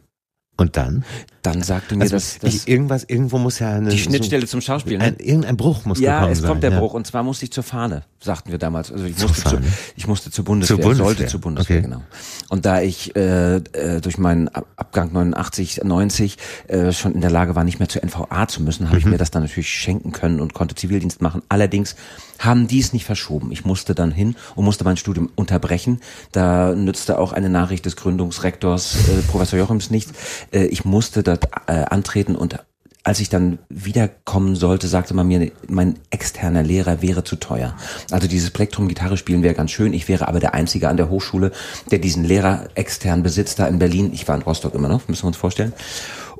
Und 0.58 0.76
dann? 0.76 1.04
Dann 1.40 1.62
sagte 1.62 1.96
mir 1.96 2.02
also 2.02 2.14
das, 2.14 2.38
das 2.38 2.54
ich, 2.54 2.68
irgendwas 2.68 3.04
irgendwo 3.04 3.38
muss 3.38 3.58
ja 3.58 3.70
eine 3.70 3.88
die 3.88 3.98
Schnittstelle 3.98 4.42
so, 4.42 4.48
zum 4.52 4.60
Schauspiel. 4.60 4.98
Ne? 4.98 5.04
Ein, 5.04 5.16
irgendein 5.16 5.56
Bruch 5.56 5.86
muss 5.86 5.98
ja, 5.98 6.18
gekommen 6.20 6.32
es 6.32 6.40
kommt 6.42 6.52
sein, 6.56 6.60
der 6.60 6.70
ja. 6.72 6.78
Bruch 6.78 6.92
und 6.92 7.06
zwar 7.06 7.22
musste 7.22 7.46
ich 7.46 7.52
zur 7.52 7.64
Fahne, 7.64 8.04
sagten 8.20 8.50
wir 8.52 8.58
damals. 8.58 8.92
Also 8.92 9.04
ich 9.06 9.16
Zur 9.16 9.28
musste, 9.28 9.42
zu, 9.44 9.48
Fahne? 9.56 9.66
ich 9.96 10.06
musste 10.06 10.30
zur 10.30 10.44
Bundeswehr, 10.44 10.76
Zur 10.76 10.82
Bundeswehr, 10.84 11.06
sollte 11.06 11.26
zur 11.26 11.40
Bundeswehr 11.40 11.78
okay. 11.78 11.86
genau. 11.88 12.02
Und 12.50 12.66
da 12.66 12.82
ich 12.82 13.16
äh, 13.16 13.56
äh, 13.56 14.00
durch 14.02 14.18
meinen 14.18 14.48
Ab- 14.48 14.66
Abgang 14.76 15.10
89, 15.12 15.80
90 15.84 16.36
äh, 16.68 16.92
schon 16.92 17.14
in 17.14 17.22
der 17.22 17.30
Lage 17.30 17.56
war, 17.56 17.64
nicht 17.64 17.78
mehr 17.78 17.88
zur 17.88 18.04
NVA 18.04 18.46
zu 18.46 18.62
müssen, 18.62 18.88
habe 18.88 18.98
ich 18.98 19.06
Mhm. 19.06 19.12
mir 19.12 19.18
das 19.18 19.30
dann 19.30 19.42
natürlich 19.42 19.70
schenken 19.70 20.12
können 20.12 20.38
und 20.38 20.52
konnte 20.52 20.74
Zivildienst 20.74 21.22
machen. 21.22 21.42
Allerdings 21.48 21.96
haben 22.44 22.66
die 22.66 22.80
es 22.80 22.92
nicht 22.92 23.04
verschoben. 23.04 23.52
Ich 23.52 23.64
musste 23.64 23.94
dann 23.94 24.10
hin 24.10 24.36
und 24.54 24.64
musste 24.64 24.84
mein 24.84 24.96
Studium 24.96 25.30
unterbrechen. 25.34 26.00
Da 26.32 26.74
nützte 26.74 27.18
auch 27.18 27.32
eine 27.32 27.48
Nachricht 27.48 27.86
des 27.86 27.96
Gründungsrektors 27.96 29.08
äh, 29.08 29.22
Professor 29.28 29.58
Jochims 29.58 29.90
nichts. 29.90 30.12
Äh, 30.52 30.66
ich 30.66 30.84
musste 30.84 31.22
dort 31.22 31.48
äh, 31.66 31.84
antreten 31.84 32.36
und 32.36 32.58
als 33.04 33.18
ich 33.18 33.28
dann 33.28 33.58
wiederkommen 33.68 34.54
sollte, 34.54 34.86
sagte 34.86 35.12
man 35.12 35.26
mir, 35.26 35.50
mein 35.66 35.98
externer 36.10 36.62
Lehrer 36.62 37.02
wäre 37.02 37.24
zu 37.24 37.34
teuer. 37.34 37.76
Also 38.12 38.28
dieses 38.28 38.50
Plektrum 38.50 38.86
Gitarre 38.86 39.16
spielen 39.16 39.42
wäre 39.42 39.54
ganz 39.54 39.72
schön. 39.72 39.92
Ich 39.92 40.06
wäre 40.06 40.28
aber 40.28 40.38
der 40.38 40.54
Einzige 40.54 40.88
an 40.88 40.96
der 40.96 41.10
Hochschule, 41.10 41.50
der 41.90 41.98
diesen 41.98 42.22
Lehrer 42.22 42.68
extern 42.76 43.24
besitzt, 43.24 43.58
da 43.58 43.66
in 43.66 43.80
Berlin. 43.80 44.10
Ich 44.12 44.28
war 44.28 44.36
in 44.36 44.42
Rostock 44.42 44.74
immer 44.74 44.88
noch, 44.88 45.08
müssen 45.08 45.24
wir 45.24 45.28
uns 45.28 45.36
vorstellen. 45.36 45.72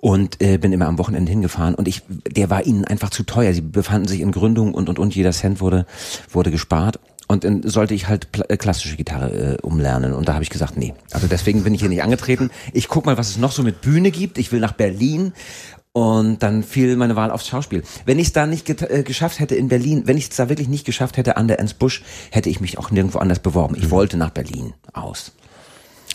Und 0.05 0.43
äh, 0.43 0.59
bin 0.59 0.73
immer 0.73 0.89
am 0.89 0.99
Wochenende 0.99 1.31
hingefahren 1.31 1.77
und 1.77 1.87
ich, 1.87 2.03
der 2.09 2.51
war 2.51 2.67
ihnen 2.67 2.85
einfach 2.85 3.11
zu 3.11 3.23
teuer. 3.23 3.53
Sie 3.53 3.61
befanden 3.61 4.09
sich 4.09 4.21
in 4.21 4.33
Gründung 4.33 4.75
und 4.75 4.89
und 4.89 4.99
und 4.99 5.15
jeder 5.15 5.31
Cent 5.31 5.61
wurde 5.61 5.87
wurde 6.29 6.51
gespart. 6.51 6.99
Und 7.29 7.45
dann 7.45 7.63
sollte 7.63 7.95
ich 7.95 8.09
halt 8.09 8.27
äh, 8.49 8.57
klassische 8.57 8.97
Gitarre 8.97 9.31
äh, 9.31 9.63
umlernen. 9.63 10.13
Und 10.13 10.29
da 10.29 10.35
habe 10.35 10.43
ich 10.43 10.51
gesagt, 10.51 10.77
nee. 10.77 10.93
Also 11.13 11.29
deswegen 11.29 11.63
bin 11.63 11.73
ich 11.73 11.83
hier 11.83 11.89
nicht 11.89 12.03
angetreten. 12.03 12.51
Ich 12.73 12.89
guck 12.89 13.07
mal, 13.07 13.17
was 13.17 13.31
es 13.31 13.39
noch 13.39 13.53
so 13.53 13.63
mit 13.63 13.81
Bühne 13.81 14.11
gibt. 14.11 14.39
Ich 14.39 14.51
will 14.51 14.59
nach 14.59 14.73
Berlin. 14.73 15.35
Und 15.93 16.43
dann 16.43 16.65
fiel 16.65 16.97
meine 16.97 17.15
Wahl 17.15 17.31
aufs 17.31 17.47
Schauspiel. 17.47 17.85
Wenn 18.05 18.19
ich 18.19 18.27
es 18.27 18.33
da 18.33 18.47
nicht 18.47 18.69
äh, 18.69 19.05
geschafft 19.05 19.39
hätte 19.39 19.55
in 19.55 19.69
Berlin, 19.69 20.03
wenn 20.07 20.17
ich 20.17 20.31
es 20.31 20.37
da 20.37 20.49
wirklich 20.49 20.69
nicht 20.69 20.85
geschafft 20.85 21.17
hätte 21.17 21.37
an 21.37 21.47
der 21.47 21.61
Ernst 21.61 21.79
Busch, 21.79 22.03
hätte 22.33 22.51
ich 22.51 22.61
mich 22.61 22.77
auch 22.77 22.91
nirgendwo 22.91 23.19
anders 23.19 23.39
beworben. 23.39 23.77
Ich 23.79 23.91
wollte 23.91 24.17
nach 24.17 24.31
Berlin 24.31 24.75
aus. 24.95 25.33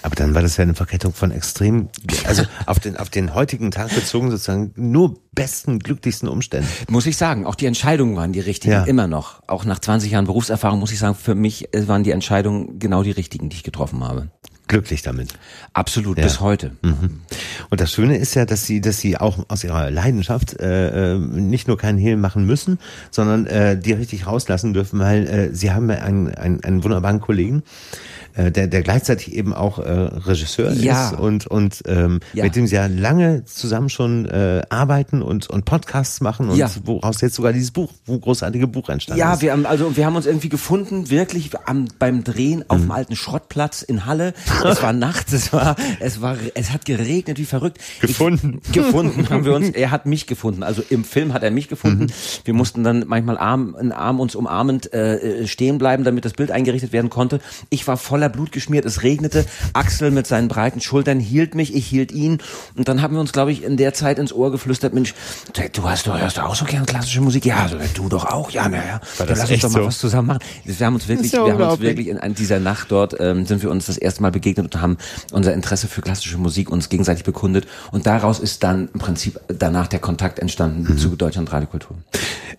Aber 0.08 0.16
dann 0.16 0.34
war 0.34 0.42
das 0.42 0.56
ja 0.56 0.62
eine 0.64 0.74
Verkettung 0.74 1.12
von 1.14 1.32
extrem, 1.32 1.90
also 2.26 2.44
auf 2.66 2.80
den, 2.80 2.96
auf 2.96 3.10
den 3.10 3.34
heutigen 3.36 3.72
Tag 3.72 3.94
bezogen 3.94 4.32
sozusagen 4.32 4.72
nur 4.78 5.18
besten, 5.34 5.80
glücklichsten 5.80 6.30
Umständen. 6.30 6.66
Muss 6.90 7.06
ich 7.08 7.18
sagen, 7.18 7.46
auch 7.46 7.56
die 7.56 7.66
Entscheidungen 7.66 8.16
waren 8.16 8.32
die 8.32 8.40
richtigen, 8.40 8.72
Ja. 8.72 8.84
immer 8.86 9.08
noch. 9.08 9.44
Auch 9.48 9.66
nach 9.66 9.80
20 9.80 10.10
Jahren 10.12 10.24
Berufserfahrung 10.24 10.80
muss 10.80 10.94
ich 10.94 11.00
sagen, 11.00 11.14
für 11.16 11.36
mich 11.36 11.74
äh, 11.74 11.90
waren 11.90 12.04
die 12.06 12.12
Entscheidungen 12.12 12.80
genau 12.80 13.04
die 13.04 13.12
richtigen, 13.12 13.50
die 13.50 13.58
ich 13.58 13.64
getroffen 13.64 14.02
habe. 14.02 14.30
Glücklich 14.70 15.02
damit. 15.02 15.34
Absolut, 15.74 16.18
Ja. 16.18 16.24
bis 16.24 16.40
heute. 16.40 16.72
Und 17.70 17.82
das 17.82 17.92
Schöne 17.92 18.16
ist 18.18 18.34
ja, 18.36 18.46
dass 18.46 18.66
sie, 18.66 18.80
dass 18.80 19.00
sie 19.00 19.18
auch 19.18 19.40
aus 19.50 19.64
ihrer 19.66 19.92
Leidenschaft 19.92 20.58
äh, 20.60 21.16
äh, 21.16 21.18
nicht 21.20 21.68
nur 21.68 21.78
keinen 21.78 21.98
Hehl 21.98 22.16
machen 22.16 22.46
müssen, 22.46 22.80
sondern 23.12 23.46
äh, 23.46 23.78
die 23.78 23.92
richtig 23.94 24.26
rauslassen 24.28 24.74
dürfen, 24.74 25.00
weil 25.00 25.28
äh, 25.28 25.54
sie 25.54 25.72
haben 25.72 25.90
ja 25.90 25.98
einen, 25.98 26.34
einen, 26.34 26.64
einen 26.64 26.84
wunderbaren 26.84 27.20
Kollegen, 27.22 27.64
äh, 28.38 28.52
der, 28.52 28.68
der 28.68 28.82
gleichzeitig 28.84 29.34
eben 29.34 29.54
auch 29.54 29.80
äh, 29.80 29.90
Regisseur 29.92 30.72
Ja. 30.74 31.10
ist 31.10 31.20
und 31.20 31.48
und 31.48 31.84
ähm, 31.88 32.20
Ja. 32.34 32.44
mit 32.46 32.56
dem 32.56 32.68
sie 32.68 32.76
ja 32.76 32.88
lange 32.88 33.44
zusammen 33.46 33.90
schon 33.90 34.26
äh, 34.28 34.62
arbeiten 34.70 35.22
und 35.22 35.50
und 35.50 35.66
Podcasts 35.66 36.22
machen 36.22 36.50
und 36.50 36.58
Ja. 36.58 36.70
woraus 36.86 37.22
jetzt 37.22 37.36
sogar 37.36 37.52
dieses 37.54 37.72
Buch, 37.72 37.92
wo 38.06 38.18
großartige 38.18 38.68
Buch 38.68 38.90
entstanden 38.90 39.20
Ja, 39.20 39.34
ist. 39.34 39.42
wir 39.42 39.52
haben 39.52 39.66
also 39.66 39.98
wir 39.98 40.06
haben 40.06 40.16
uns 40.16 40.26
irgendwie 40.26 40.50
gefunden, 40.50 41.10
wirklich 41.10 41.52
am, 41.66 41.88
beim 42.00 42.24
Drehen 42.24 42.64
auf 42.70 42.78
Mhm. 42.78 42.82
dem 42.84 42.92
alten 42.92 43.16
Schrottplatz 43.16 43.82
in 43.82 44.06
Halle. 44.06 44.34
Es 44.64 44.82
war 44.82 44.94
nachts, 45.08 45.34
es 45.34 45.52
war 45.52 45.76
es 46.00 46.22
war 46.22 46.38
es 46.54 46.72
hat 46.72 46.86
geregnet 46.86 47.38
wie 47.40 47.46
verrückt. 47.46 47.80
Gefunden. 48.02 48.62
Ich, 48.68 48.72
gefunden 48.74 49.30
haben 49.30 49.46
wir 49.46 49.54
uns. 49.56 49.70
Er 49.70 49.92
hat 49.92 50.06
mich 50.06 50.28
gefunden. 50.28 50.64
Also 50.64 50.84
im 50.90 51.04
Film 51.04 51.34
hat 51.34 51.44
er 51.44 51.52
mich 51.52 51.68
gefunden. 51.68 52.04
Mhm. 52.06 52.12
Wir 52.46 52.54
mussten 52.54 52.84
dann 52.84 53.04
manchmal 53.08 53.38
Arm 53.38 53.76
in 53.80 53.92
Arm 53.92 54.20
uns 54.20 54.36
umarmend 54.36 54.94
äh, 54.94 55.16
äh, 55.42 55.48
stehen 55.48 55.78
bleiben, 55.78 56.04
damit 56.04 56.24
das 56.26 56.34
Bild 56.34 56.52
eingerichtet 56.52 56.92
werden 56.94 57.10
konnte. 57.10 57.40
Ich 57.70 57.88
war 57.88 57.98
voller 57.98 58.27
Blut 58.30 58.52
geschmiert, 58.52 58.86
es 58.86 59.04
regnete. 59.04 59.46
Axel 59.74 60.12
mit 60.12 60.28
seinen 60.28 60.48
breiten 60.48 60.82
Schultern 60.82 61.20
hielt 61.20 61.56
mich, 61.56 61.76
ich 61.76 61.86
hielt 61.88 62.12
ihn 62.12 62.40
und 62.76 62.88
dann 62.88 63.02
haben 63.02 63.14
wir 63.16 63.22
uns 63.22 63.32
glaube 63.34 63.52
ich 63.52 63.64
in 63.64 63.78
der 63.78 63.94
Zeit 63.94 64.20
ins 64.20 64.34
Ohr 64.34 64.52
geflüstert, 64.52 64.94
Mensch, 64.94 65.14
du 65.74 65.84
hast 65.84 66.08
doch 66.08 66.20
hörst 66.20 66.38
du 66.38 66.42
auch 66.42 66.56
so 66.56 66.66
gern 66.66 66.86
klassische 66.86 67.22
Musik? 67.22 67.46
Ja, 67.46 67.68
so, 67.68 67.78
du 67.96 68.10
doch 68.10 68.26
auch. 68.26 68.52
Ja, 68.52 68.68
na 68.70 68.78
ja. 68.78 69.02
War 69.18 69.26
Dann 69.28 69.38
lass 69.38 69.50
uns 69.52 69.62
doch 69.62 69.70
mal 69.72 69.80
so? 69.82 69.88
was 69.88 69.98
zusammen 70.00 70.28
machen. 70.30 70.40
Wir 70.64 70.86
haben 70.86 70.96
uns 70.96 71.08
wirklich, 71.08 71.32
ja 71.32 71.46
wir 71.46 71.54
haben 71.54 71.62
uns 71.72 71.80
wirklich 71.82 72.08
in, 72.08 72.34
dieser 72.36 72.60
Nacht 72.60 72.92
dort 72.92 73.16
ähm, 73.20 73.46
sind 73.46 73.62
wir 73.64 73.70
uns 73.72 73.86
das 73.88 73.98
erste 73.98 74.22
Mal 74.22 74.32
begegnet 74.32 74.74
und 74.76 74.82
haben 74.82 74.98
unser 75.32 75.54
Interesse 75.54 75.88
für 75.88 76.02
klassische 76.02 76.38
Musik 76.38 76.70
uns 76.70 76.90
gegenseitig 76.90 77.24
bekundet 77.24 77.68
und 77.92 78.06
daraus 78.08 78.40
ist 78.40 78.64
dann 78.64 78.90
im 78.94 79.00
Prinzip 79.00 79.40
danach 79.48 79.88
der 79.88 80.00
Kontakt 80.00 80.40
entstanden 80.40 80.88
Mhm. 80.88 80.98
zu 80.98 81.16
Deutschland 81.16 81.52
Radiokultur. 81.52 81.98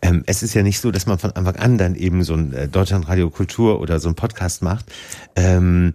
Ähm, 0.03 0.23
es 0.27 0.43
ist 0.43 0.55
ja 0.55 0.63
nicht 0.63 0.81
so, 0.81 0.91
dass 0.91 1.07
man 1.07 1.19
von 1.19 1.33
Anfang 1.33 1.57
an 1.57 1.79
dann 1.79 1.95
eben 1.95 2.23
so 2.23 2.35
ein 2.35 2.53
äh, 2.53 2.69
Deutschlandradio 2.69 3.31
Kultur 3.31 3.81
oder 3.81 4.01
so 4.01 4.09
ein 4.09 4.15
Podcast 4.15 4.63
macht. 4.63 4.87
Ähm, 5.37 5.95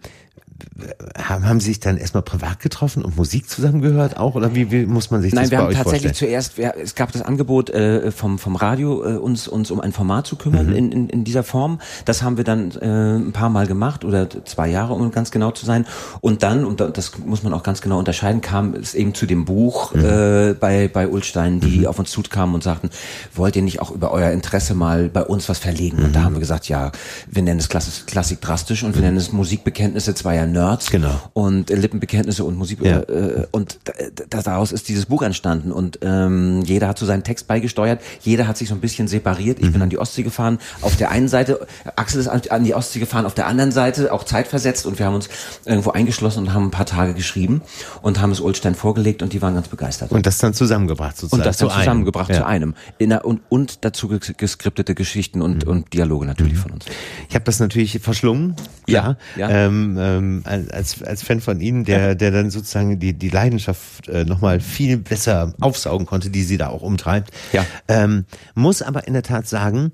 haben, 1.18 1.48
haben 1.48 1.60
Sie 1.60 1.68
sich 1.68 1.80
dann 1.80 1.98
erstmal 1.98 2.24
privat 2.24 2.60
getroffen 2.60 3.04
und 3.04 3.16
Musik 3.18 3.50
zusammengehört 3.50 4.18
auch? 4.18 4.36
Oder 4.36 4.56
wie, 4.56 4.72
wie 4.72 4.86
muss 4.86 5.12
man 5.12 5.22
sich 5.22 5.34
Nein, 5.34 5.44
das 5.46 5.52
wir 5.52 5.58
bei 5.58 5.64
haben 5.64 5.70
euch 5.72 5.78
tatsächlich 5.78 6.12
vorstellen? 6.12 6.32
zuerst, 6.32 6.58
wir, 6.58 6.76
es 6.82 6.96
gab 6.96 7.12
das 7.12 7.22
Angebot 7.22 7.70
äh, 7.70 8.12
vom, 8.12 8.40
vom 8.40 8.56
Radio, 8.56 9.04
äh, 9.04 9.18
uns, 9.18 9.48
uns 9.48 9.72
um 9.72 9.80
ein 9.80 9.92
Format 9.92 10.28
zu 10.28 10.36
kümmern 10.36 10.68
Mhm. 10.68 10.76
in, 10.76 10.92
in, 10.92 11.10
in 11.10 11.24
dieser 11.24 11.44
Form. 11.44 11.80
Das 12.06 12.22
haben 12.24 12.38
wir 12.38 12.44
dann 12.44 12.72
äh, 12.72 13.16
ein 13.18 13.32
paar 13.34 13.50
Mal 13.50 13.68
gemacht 13.68 14.06
oder 14.06 14.28
zwei 14.46 14.68
Jahre, 14.70 14.94
um 14.94 15.12
ganz 15.12 15.32
genau 15.32 15.52
zu 15.52 15.66
sein. 15.66 15.86
Und 16.22 16.44
dann, 16.44 16.66
und 16.66 16.80
da- 16.80 16.90
das 16.90 17.12
muss 17.20 17.44
man 17.44 17.54
auch 17.54 17.64
ganz 17.64 17.82
genau 17.82 18.00
unterscheiden, 18.00 18.42
kam 18.42 18.74
es 18.74 18.94
eben 18.96 19.14
zu 19.14 19.26
dem 19.26 19.46
Buch 19.46 19.94
Mhm. 19.94 20.06
äh, 20.06 20.54
bei, 20.60 20.88
bei 20.88 21.08
Ulstein, 21.08 21.60
die 21.60 21.88
auf 21.88 22.00
uns 22.00 22.12
zukamen 22.12 22.56
und 22.56 22.64
sagten, 22.64 22.90
wollt 23.36 23.56
ihr 23.56 23.62
nicht 23.62 23.82
auch 23.82 23.92
über 23.92 24.12
euer 24.12 24.32
Interesse 24.32 24.74
mal 24.76 25.10
bei 25.10 25.24
uns 25.24 25.50
was 25.50 25.60
verlegen? 25.60 25.98
Und 25.98 26.10
Mhm. 26.10 26.14
da 26.14 26.22
haben 26.24 26.34
wir 26.36 26.40
gesagt, 26.40 26.68
ja, 26.68 26.92
wir 27.28 27.42
nennen 27.44 27.60
es 27.60 27.70
Klassik, 27.70 28.08
Klassik 28.08 28.42
drastisch 28.42 28.84
und 28.84 28.96
wir 28.96 29.02
nennen 29.02 29.18
es 29.18 29.32
Musikbekenntnisse 29.32 30.14
zweier 30.16 30.46
Nerds 30.54 30.90
Genau. 30.90 31.20
und 31.34 31.70
äh, 31.70 31.76
Lippenbekenntnisse 31.76 32.44
und 32.46 32.56
Musik 32.58 32.80
Ja. 32.82 33.00
äh, 33.02 33.46
und 33.52 33.80
da, 33.84 33.94
da, 34.30 34.42
daraus 34.42 34.72
ist 34.72 34.88
dieses 34.88 35.08
Buch 35.08 35.22
entstanden 35.22 35.72
und 35.72 36.00
ähm, 36.02 36.62
jeder 36.64 36.88
hat 36.88 36.98
so 36.98 37.06
seinen 37.06 37.24
Text 37.24 37.48
beigesteuert, 37.48 38.02
jeder 38.22 38.48
hat 38.48 38.58
sich 38.58 38.70
so 38.70 38.76
ein 38.76 38.80
bisschen 38.82 39.08
separiert. 39.08 39.60
Ich 39.60 39.72
bin 39.72 39.82
an 39.82 39.90
die 39.90 39.98
Ostsee 40.00 40.24
gefahren, 40.24 40.60
auf 40.82 40.96
der 40.96 41.12
einen 41.12 41.28
Seite, 41.28 41.68
Axel 41.96 42.22
ist 42.22 42.28
an, 42.28 42.64
die 42.64 42.74
Ostsee 42.74 43.00
gefahren, 43.00 43.26
auf 43.26 43.34
der 43.34 43.48
anderen 43.48 43.72
Seite 43.72 44.14
auch 44.14 44.24
zeitversetzt 44.24 44.86
und 44.86 44.98
wir 45.00 45.06
haben 45.06 45.16
uns 45.16 45.28
irgendwo 45.66 45.92
eingeschlossen 45.92 46.40
und 46.40 46.54
haben 46.54 46.66
ein 46.68 46.72
paar 46.72 46.86
Tage 46.86 47.14
geschrieben 47.14 47.62
und 48.02 48.22
haben 48.22 48.32
es 48.32 48.40
Ulstein 48.40 48.76
vorgelegt 48.76 49.22
und 49.22 49.34
die 49.34 49.42
waren 49.42 49.56
ganz 49.56 49.68
begeistert. 49.68 50.12
Und 50.12 50.26
das 50.26 50.38
dann 50.38 50.54
zusammengebracht 50.54 51.18
sozusagen. 51.18 51.42
Und 51.42 51.46
das 51.46 51.58
dann 51.58 51.70
zu 51.70 51.74
einem. 51.76 51.82
zusammengebracht 51.84 52.30
Ja. 52.30 52.36
zu 52.38 52.46
einem. 52.46 52.76
In 53.00 53.10
der, 53.10 53.26
und, 53.26 53.42
und 53.50 53.84
dazu 53.86 54.08
ges- 54.08 54.34
geskriptete 54.38 54.94
Geschichten 54.96 55.42
und, 55.42 55.66
und 55.66 55.94
Dialoge 55.94 56.26
natürlich 56.26 56.58
von 56.58 56.72
uns. 56.72 56.86
Ich 57.30 57.36
habe 57.36 57.46
das 57.46 57.60
natürlich 57.60 58.00
verschlungen. 58.00 58.56
Ja, 58.88 59.18
ja. 59.36 59.50
ja. 59.50 59.66
Ähm, 59.68 59.98
ähm, 60.48 60.66
als, 60.72 61.02
als 61.04 61.22
Fan 61.24 61.42
von 61.42 61.60
Ihnen, 61.62 61.84
der, 61.86 62.16
der 62.16 62.32
dann 62.32 62.50
sozusagen 62.50 63.00
die, 63.00 63.14
die 63.14 63.30
Leidenschaft 63.30 64.08
äh, 64.08 64.26
nochmal 64.26 64.60
viel 64.60 64.98
besser 64.98 65.54
aufsaugen 65.60 66.06
konnte, 66.08 66.30
die 66.30 66.44
Sie 66.44 66.58
da 66.58 66.68
auch 66.70 66.82
umtreibt. 66.82 67.32
Ja. 67.52 67.66
Ähm, 67.88 68.26
muss 68.56 68.82
aber 68.82 69.08
in 69.08 69.14
der 69.14 69.24
Tat 69.24 69.48
sagen, 69.48 69.92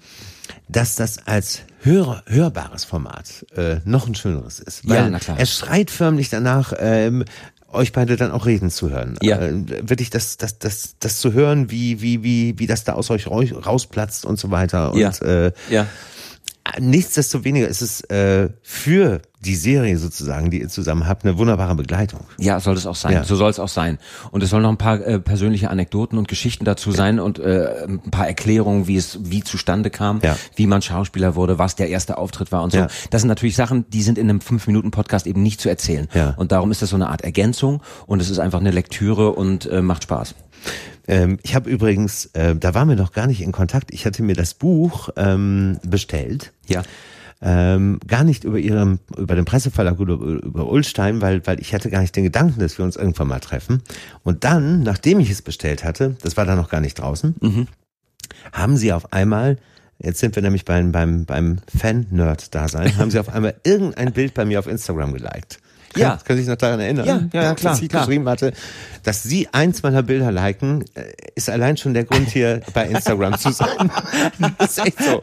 dass 0.67 0.95
das 0.95 1.27
als 1.27 1.61
hör, 1.81 2.23
hörbares 2.27 2.83
Format 2.85 3.45
äh, 3.55 3.77
noch 3.85 4.07
ein 4.07 4.15
schöneres 4.15 4.59
ist. 4.59 4.87
Weil 4.87 4.95
Ja, 4.97 5.09
na 5.09 5.19
klar. 5.19 5.37
Es 5.39 5.55
schreit 5.57 5.91
förmlich 5.91 6.29
danach, 6.29 6.73
ähm, 6.79 7.23
euch 7.71 7.91
beide 7.91 8.15
dann 8.15 8.31
auch 8.31 8.47
reden 8.47 8.71
zu 8.71 8.89
hören. 8.89 9.15
Ja. 9.21 9.37
Äh, 9.37 9.87
wirklich 9.87 10.09
das, 10.09 10.37
das, 10.37 10.57
das, 10.57 10.95
das 10.99 11.19
zu 11.19 11.33
hören, 11.33 11.69
wie, 11.69 12.01
wie, 12.01 12.23
wie, 12.23 12.57
wie 12.57 12.65
das 12.65 12.83
da 12.83 12.93
aus 12.93 13.11
euch 13.11 13.27
rau- 13.27 13.41
rausplatzt 13.63 14.25
und 14.25 14.39
so 14.39 14.49
weiter. 14.49 14.91
Und 14.91 14.99
Ja. 14.99 15.11
äh, 15.21 15.51
Ja. 15.69 15.85
Nichtsdestoweniger 16.79 17.67
ist 17.67 17.81
es 17.81 18.01
äh, 18.09 18.49
für 18.61 19.21
die 19.41 19.55
Serie 19.55 19.97
sozusagen, 19.97 20.51
die 20.51 20.59
ihr 20.59 20.67
zusammen 20.67 21.07
habt, 21.07 21.23
eine 21.23 21.37
wunderbare 21.37 21.73
Begleitung. 21.75 22.19
Ja, 22.37 22.59
soll 22.59 22.75
es 22.75 22.85
auch 22.85 22.95
sein. 22.95 23.13
Ja. 23.13 23.23
So 23.23 23.37
soll 23.37 23.49
es 23.49 23.57
auch 23.59 23.69
sein. 23.69 23.97
Und 24.31 24.43
es 24.43 24.49
soll 24.49 24.61
noch 24.61 24.69
ein 24.69 24.77
paar 24.77 24.99
äh, 24.99 25.17
persönliche 25.19 25.69
Anekdoten 25.69 26.17
und 26.17 26.27
Geschichten 26.27 26.65
dazu 26.65 26.91
sein 26.91 27.21
und 27.21 27.39
äh, 27.39 27.85
ein 27.87 28.11
paar 28.11 28.27
Erklärungen, 28.27 28.87
wie 28.87 28.97
es 28.97 29.19
wie 29.23 29.41
zustande 29.41 29.89
kam, 29.91 30.19
Ja. 30.23 30.35
wie 30.55 30.67
man 30.67 30.81
Schauspieler 30.81 31.35
wurde, 31.35 31.57
was 31.57 31.75
der 31.77 31.87
erste 31.87 32.17
Auftritt 32.17 32.51
war 32.51 32.63
und 32.63 32.71
so. 32.71 32.79
Ja. 32.79 32.87
Das 33.11 33.21
sind 33.21 33.29
natürlich 33.29 33.55
Sachen, 33.55 33.85
die 33.89 34.01
sind 34.01 34.17
in 34.17 34.29
einem 34.29 34.41
fünf 34.41 34.67
Minuten 34.67 34.91
Podcast 34.91 35.25
eben 35.25 35.41
nicht 35.41 35.61
zu 35.61 35.69
erzählen. 35.69 36.09
Ja. 36.13 36.33
Und 36.35 36.51
darum 36.51 36.69
ist 36.71 36.81
das 36.81 36.89
so 36.89 36.97
eine 36.97 37.07
Art 37.07 37.21
Ergänzung 37.21 37.81
und 38.07 38.21
es 38.21 38.29
ist 38.29 38.39
einfach 38.39 38.59
eine 38.59 38.71
Lektüre 38.71 39.31
und 39.31 39.65
äh, 39.67 39.81
macht 39.81 40.03
Spaß. 40.03 40.35
Ähm, 41.07 41.39
ich 41.43 41.55
habe 41.55 41.69
übrigens, 41.69 42.25
äh, 42.33 42.55
da 42.55 42.73
waren 42.73 42.87
wir 42.89 42.95
noch 42.95 43.11
gar 43.11 43.27
nicht 43.27 43.41
in 43.41 43.51
Kontakt. 43.51 43.93
Ich 43.93 44.05
hatte 44.05 44.23
mir 44.23 44.35
das 44.35 44.53
Buch 44.53 45.09
ähm, 45.17 45.79
bestellt. 45.83 46.53
Ja. 46.67 46.83
Ähm, 47.41 47.99
gar 48.05 48.25
nicht 48.25 48.43
über 48.43 48.59
ihrem, 48.59 48.99
über 49.17 49.35
den 49.35 49.45
Presseverlag 49.45 49.99
oder 49.99 50.15
über, 50.15 50.69
Ulstein, 50.69 51.21
weil, 51.21 51.45
weil 51.47 51.61
ich 51.61 51.73
hatte 51.73 51.89
gar 51.89 52.01
nicht 52.01 52.15
den 52.15 52.25
Gedanken, 52.25 52.59
dass 52.59 52.77
wir 52.77 52.83
uns 52.83 52.97
irgendwann 52.97 53.29
mal 53.29 53.39
treffen. 53.39 53.81
Und 54.23 54.43
dann, 54.43 54.83
nachdem 54.83 55.19
ich 55.19 55.29
es 55.29 55.41
bestellt 55.41 55.85
hatte, 55.85 56.17
das 56.21 56.35
war 56.35 56.45
da 56.45 56.55
noch 56.55 56.69
gar 56.69 56.81
nicht 56.81 56.99
draußen, 56.99 57.35
haben 58.51 58.75
sie 58.75 58.91
auf 58.91 59.13
einmal, 59.13 59.57
jetzt 59.99 60.19
sind 60.19 60.35
wir 60.35 60.43
nämlich 60.43 60.65
beim, 60.65 60.91
beim, 60.91 61.23
beim 61.23 61.59
Fan-Nerd-Dasein, 61.75 62.97
haben 62.97 63.09
sie 63.09 63.19
auf 63.19 63.29
einmal 63.29 63.55
irgendein 63.63 64.11
Bild 64.11 64.33
bei 64.33 64.43
mir 64.43 64.59
auf 64.59 64.67
Instagram 64.67 65.13
geliked. 65.13 65.59
Kann, 65.93 66.01
Ja. 66.01 66.19
Können 66.23 66.37
Sie 66.37 66.43
sich 66.43 66.49
noch 66.49 66.57
daran 66.57 66.79
erinnern? 66.79 67.05
Ja, 67.05 67.21
ja, 67.33 67.43
ja, 67.49 67.55
klar, 67.55 67.73
Dass 67.73 67.81
ich 67.81 67.89
klar. 67.89 68.05
geschrieben 68.05 68.27
hatte, 68.29 68.53
dass 69.03 69.23
Sie 69.23 69.47
eins 69.51 69.81
meiner 69.83 70.03
Bilder 70.03 70.31
liken, 70.31 70.83
äh, 70.95 71.03
ist 71.35 71.49
allein 71.49 71.77
schon 71.77 71.93
der 71.93 72.03
Grund 72.03 72.29
hier 72.29 72.61
bei 72.73 72.87
Instagram 72.87 73.37
zu 73.37 73.51
sein. 73.51 73.89
Das 74.57 74.77
ist 74.77 74.85
echt 74.85 75.03
so. 75.03 75.21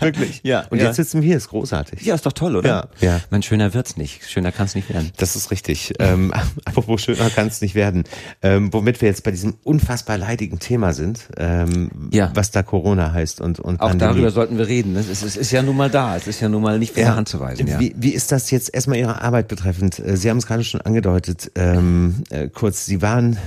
Wirklich. 0.00 0.40
Ja, 0.44 0.64
Und 0.70 0.78
ja. 0.78 0.86
jetzt 0.86 0.96
sitzen 0.96 1.20
wir 1.22 1.26
hier, 1.28 1.36
ist 1.36 1.48
großartig. 1.48 2.02
Ja, 2.02 2.14
ist 2.14 2.26
doch 2.26 2.32
toll, 2.32 2.56
oder? 2.56 2.88
Ja, 3.00 3.08
ja. 3.08 3.20
Mein 3.30 3.42
schöner 3.42 3.74
wird's 3.74 3.96
nicht. 3.96 4.28
Schöner 4.28 4.52
kann's 4.52 4.74
nicht 4.74 4.88
werden. 4.92 5.10
Das 5.16 5.36
ist 5.36 5.50
richtig. 5.50 5.94
Ähm, 5.98 6.32
apropos 6.64 7.02
schöner 7.02 7.30
kann 7.30 7.46
es 7.48 7.60
nicht 7.60 7.74
werden. 7.74 8.04
Ähm, 8.42 8.72
womit 8.72 9.00
wir 9.00 9.08
jetzt 9.08 9.24
bei 9.24 9.30
diesem 9.30 9.54
unfassbar 9.64 10.18
leidigen 10.18 10.58
Thema 10.58 10.92
sind, 10.92 11.28
ähm, 11.36 11.90
Ja. 12.12 12.30
was 12.34 12.50
da 12.50 12.62
Corona 12.62 13.12
heißt 13.12 13.40
und, 13.40 13.60
und 13.60 13.80
Auch 13.80 13.88
Pandemie. 13.88 14.12
darüber 14.12 14.30
sollten 14.30 14.58
wir 14.58 14.68
reden. 14.68 14.96
Es 14.96 15.08
ist, 15.08 15.22
es 15.22 15.36
ist 15.36 15.50
ja 15.50 15.62
nun 15.62 15.76
mal 15.76 15.90
da. 15.90 16.16
Es 16.16 16.26
ist 16.26 16.40
ja 16.40 16.48
nun 16.48 16.62
mal 16.62 16.78
nicht 16.78 16.92
von 16.94 17.02
der 17.02 17.16
Hand 17.16 17.28
zu 17.28 17.40
weisen. 17.40 17.66
Wie, 17.78 17.94
wie 17.96 18.10
ist 18.10 18.32
das 18.32 18.50
jetzt 18.50 18.72
erstmal 18.74 18.98
Ihre 18.98 19.22
Arbeit 19.22 19.48
betreffend? 19.48 19.95
Äh, 19.98 20.16
Sie 20.16 20.30
haben 20.30 20.38
es 20.38 20.46
gerade 20.46 20.64
schon 20.64 20.80
angedeutet, 20.80 21.50
ähm, 21.54 22.22
äh, 22.30 22.48
kurz, 22.48 22.86
Sie 22.86 23.02
waren 23.02 23.38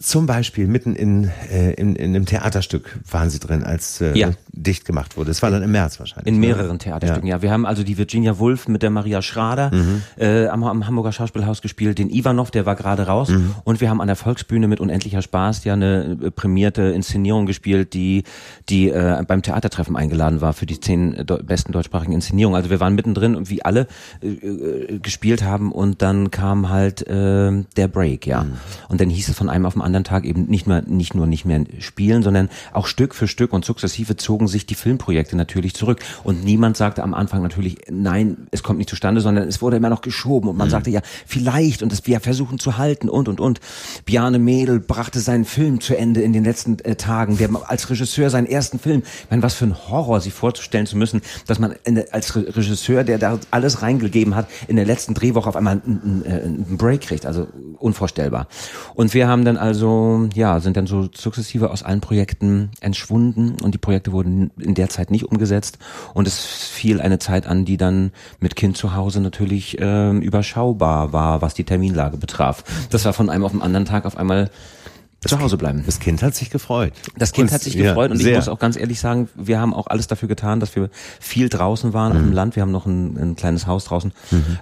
zum 0.00 0.26
Beispiel 0.26 0.66
mitten 0.66 0.96
in, 0.96 1.30
äh, 1.50 1.72
in, 1.74 1.94
in 1.96 2.14
einem 2.14 2.26
Theaterstück 2.26 2.98
waren 3.10 3.30
Sie 3.30 3.38
drin, 3.38 3.62
als 3.62 4.00
äh, 4.00 4.16
Ja. 4.18 4.30
Dicht 4.56 4.84
gemacht 4.84 5.16
wurde. 5.16 5.30
Das 5.30 5.42
war 5.42 5.50
dann 5.50 5.62
im 5.62 5.72
März 5.72 5.98
wahrscheinlich. 5.98 6.28
In 6.28 6.40
ne? 6.40 6.46
mehreren 6.46 6.78
Theaterstücken, 6.78 7.28
ja. 7.28 7.42
Wir 7.42 7.50
haben 7.50 7.66
also 7.66 7.82
die 7.82 7.98
Virginia 7.98 8.38
Woolf 8.38 8.68
mit 8.68 8.82
der 8.82 8.90
Maria 8.90 9.20
Schrader 9.22 9.70
äh, 10.16 10.46
am, 10.46 10.64
am 10.64 10.86
Hamburger 10.86 11.12
Schauspielhaus 11.12 11.62
gespielt, 11.62 11.98
den 11.98 12.10
Ivanov, 12.10 12.50
der 12.50 12.66
war 12.66 12.76
gerade 12.76 13.06
raus. 13.06 13.30
Und 13.64 13.80
wir 13.80 13.90
haben 13.90 14.00
an 14.00 14.06
der 14.06 14.16
Volksbühne 14.16 14.68
mit 14.68 14.80
Unendlicher 14.80 15.22
Spaß 15.22 15.64
ja 15.64 15.74
eine 15.74 16.16
äh, 16.22 16.30
prämierte 16.30 16.82
Inszenierung 16.82 17.46
gespielt, 17.46 17.94
die, 17.94 18.24
die 18.68 18.90
äh, 18.90 19.22
beim 19.26 19.42
Theatertreffen 19.42 19.96
eingeladen 19.96 20.40
war 20.40 20.52
für 20.52 20.66
die 20.66 20.80
zehn 20.80 21.16
deu- 21.16 21.42
besten 21.42 21.72
deutschsprachigen 21.72 22.12
Inszenierungen. 22.12 22.56
Also 22.56 22.70
wir 22.70 22.80
waren 22.80 22.94
mittendrin 22.94 23.34
und 23.36 23.50
wie 23.50 23.64
alle 23.64 23.86
äh, 24.22 24.28
äh, 24.28 24.98
gespielt 24.98 25.42
haben 25.42 25.72
und 25.72 26.02
dann 26.02 26.30
kam 26.30 26.68
halt 26.68 27.06
äh, 27.06 27.64
der 27.76 27.88
Break, 27.88 28.26
ja. 28.26 28.46
Und 28.88 29.00
dann 29.00 29.10
hieß 29.10 29.28
es 29.28 29.36
von 29.36 29.48
einem 29.48 29.66
auf 29.66 29.74
den 29.74 29.82
anderen 29.82 30.04
Tag 30.04 30.24
eben 30.24 30.46
nicht 30.46 30.66
nur, 30.66 30.82
nicht 30.82 31.14
nur 31.14 31.26
nicht 31.26 31.44
mehr 31.44 31.64
spielen, 31.80 32.22
sondern 32.22 32.48
auch 32.72 32.86
Stück 32.86 33.14
für 33.14 33.28
Stück 33.28 33.52
und 33.52 33.64
sukzessive 33.64 34.16
zogen 34.16 34.43
sich 34.46 34.66
die 34.66 34.74
Filmprojekte 34.74 35.36
natürlich 35.36 35.74
zurück. 35.74 36.00
Und 36.22 36.44
niemand 36.44 36.76
sagte 36.76 37.02
am 37.02 37.14
Anfang 37.14 37.42
natürlich, 37.42 37.78
nein, 37.90 38.46
es 38.50 38.62
kommt 38.62 38.78
nicht 38.78 38.90
zustande, 38.90 39.20
sondern 39.20 39.48
es 39.48 39.62
wurde 39.62 39.76
immer 39.76 39.90
noch 39.90 40.02
geschoben 40.02 40.48
und 40.48 40.56
man 40.56 40.70
sagte 40.70 40.90
ja, 40.90 41.00
vielleicht 41.26 41.82
und 41.82 41.92
das 41.92 42.06
wir 42.06 42.20
versuchen 42.20 42.58
zu 42.58 42.78
halten 42.78 43.08
und 43.08 43.28
und 43.28 43.40
und. 43.40 43.60
Bjarne 44.04 44.38
Mädel 44.38 44.80
brachte 44.80 45.20
seinen 45.20 45.44
Film 45.44 45.80
zu 45.80 45.96
Ende 45.96 46.22
in 46.22 46.32
den 46.32 46.44
letzten 46.44 46.78
äh, 46.80 46.96
Tagen, 46.96 47.38
der 47.38 47.50
als 47.66 47.88
Regisseur 47.90 48.30
seinen 48.30 48.46
ersten 48.46 48.78
Film. 48.78 49.02
Ich 49.24 49.30
meine, 49.30 49.42
was 49.42 49.54
für 49.54 49.66
ein 49.66 49.76
Horror, 49.88 50.20
sich 50.20 50.32
vorzustellen 50.32 50.86
zu 50.86 50.96
müssen, 50.96 51.22
dass 51.46 51.58
man 51.58 51.74
in, 51.84 52.02
als 52.10 52.36
Re 52.36 52.44
Regisseur, 52.56 53.04
der 53.04 53.18
da 53.18 53.38
alles 53.50 53.82
reingegeben 53.82 54.34
hat, 54.34 54.48
in 54.68 54.76
der 54.76 54.84
letzten 54.84 55.14
Drehwoche 55.14 55.48
auf 55.48 55.56
einmal 55.56 55.80
einen, 55.84 56.24
einen, 56.24 56.42
einen 56.42 56.76
Break 56.76 57.02
kriegt. 57.02 57.26
Also 57.26 57.48
unvorstellbar. 57.78 58.48
Und 58.94 59.14
wir 59.14 59.28
haben 59.28 59.44
dann 59.44 59.56
also, 59.56 60.28
ja, 60.34 60.60
sind 60.60 60.76
dann 60.76 60.86
so 60.86 61.08
sukzessive 61.14 61.70
aus 61.70 61.82
allen 61.82 62.00
Projekten 62.00 62.70
entschwunden 62.80 63.56
und 63.62 63.74
die 63.74 63.78
Projekte 63.78 64.12
wurden 64.12 64.33
in 64.58 64.74
der 64.74 64.88
Zeit 64.88 65.10
nicht 65.10 65.24
umgesetzt. 65.24 65.78
Und 66.14 66.26
es 66.26 66.44
fiel 66.44 67.00
eine 67.00 67.18
Zeit 67.18 67.46
an, 67.46 67.64
die 67.64 67.76
dann 67.76 68.12
mit 68.40 68.56
Kind 68.56 68.76
zu 68.76 68.94
Hause 68.94 69.20
natürlich 69.20 69.76
ähm, 69.80 70.20
überschaubar 70.20 71.12
war, 71.12 71.42
was 71.42 71.54
die 71.54 71.64
Terminlage 71.64 72.16
betraf. 72.16 72.64
Das 72.90 73.04
war 73.04 73.12
von 73.12 73.30
einem 73.30 73.44
auf 73.44 73.52
den 73.52 73.62
anderen 73.62 73.86
Tag 73.86 74.04
auf 74.06 74.16
einmal 74.16 74.50
zu 75.28 75.38
Hause 75.40 75.56
bleiben. 75.56 75.82
Das 75.86 76.00
Kind 76.00 76.22
hat 76.22 76.34
sich 76.34 76.50
gefreut. 76.50 76.92
Das 77.16 77.32
Kind 77.32 77.48
Und- 77.50 77.54
hat 77.54 77.62
sich 77.62 77.74
ja, 77.74 77.88
gefreut 77.90 78.10
und 78.10 78.18
ich 78.18 78.22
sehr. 78.24 78.36
muss 78.36 78.48
auch 78.48 78.58
ganz 78.58 78.76
ehrlich 78.76 79.00
sagen, 79.00 79.28
wir 79.34 79.60
haben 79.60 79.74
auch 79.74 79.86
alles 79.88 80.06
dafür 80.06 80.28
getan, 80.28 80.60
dass 80.60 80.74
wir 80.76 80.90
viel 81.20 81.48
draußen 81.48 81.92
waren 81.92 82.12
auf 82.12 82.18
Mhm. 82.18 82.24
dem 82.26 82.32
Land. 82.32 82.56
Wir 82.56 82.62
haben 82.62 82.72
noch 82.72 82.86
ein, 82.86 83.16
ein 83.16 83.36
kleines 83.36 83.66
Haus 83.66 83.84
draußen 83.86 84.12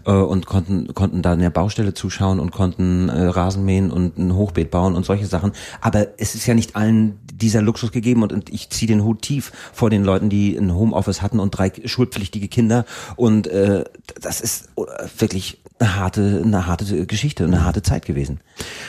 äh, 0.07 0.11
und 0.13 0.47
konnten 0.47 0.93
konnten 0.95 1.23
da 1.23 1.33
in 1.35 1.41
der 1.41 1.51
Baustelle 1.51 1.95
zuschauen 1.95 2.41
und 2.41 2.51
konnten 2.53 3.09
äh, 3.09 3.23
Rasen 3.27 3.65
mähen 3.65 3.91
und 3.91 4.19
ein 4.19 4.35
Hochbeet 4.35 4.71
bauen 4.71 4.95
und 4.95 5.05
solche 5.07 5.27
Sachen. 5.27 5.53
Aber 5.81 6.07
es 6.19 6.35
ist 6.35 6.47
ja 6.47 6.55
nicht 6.55 6.77
allen 6.77 7.19
dieser 7.33 7.63
Luxus 7.63 7.91
gegeben 7.93 8.23
und, 8.23 8.33
und 8.33 8.51
ich 8.53 8.71
ziehe 8.71 8.87
den 8.87 9.03
Hut 9.03 9.23
tief 9.23 9.51
vor 9.73 9.91
den 9.91 10.05
Leuten, 10.05 10.29
die 10.29 10.57
ein 10.57 10.75
Homeoffice 10.75 11.23
hatten 11.23 11.41
und 11.41 11.51
drei 11.51 11.73
schulpflichtige 11.85 12.47
Kinder 12.49 12.85
und 13.17 13.47
äh, 13.49 13.85
das 14.21 14.41
ist 14.41 14.69
äh, 14.77 14.83
wirklich 15.19 15.59
eine 15.81 15.97
harte, 15.97 16.43
eine 16.45 16.67
harte 16.69 17.07
Geschichte, 17.07 17.43
eine 17.45 17.65
harte 17.65 17.83
Zeit 17.83 18.07
gewesen. 18.07 18.39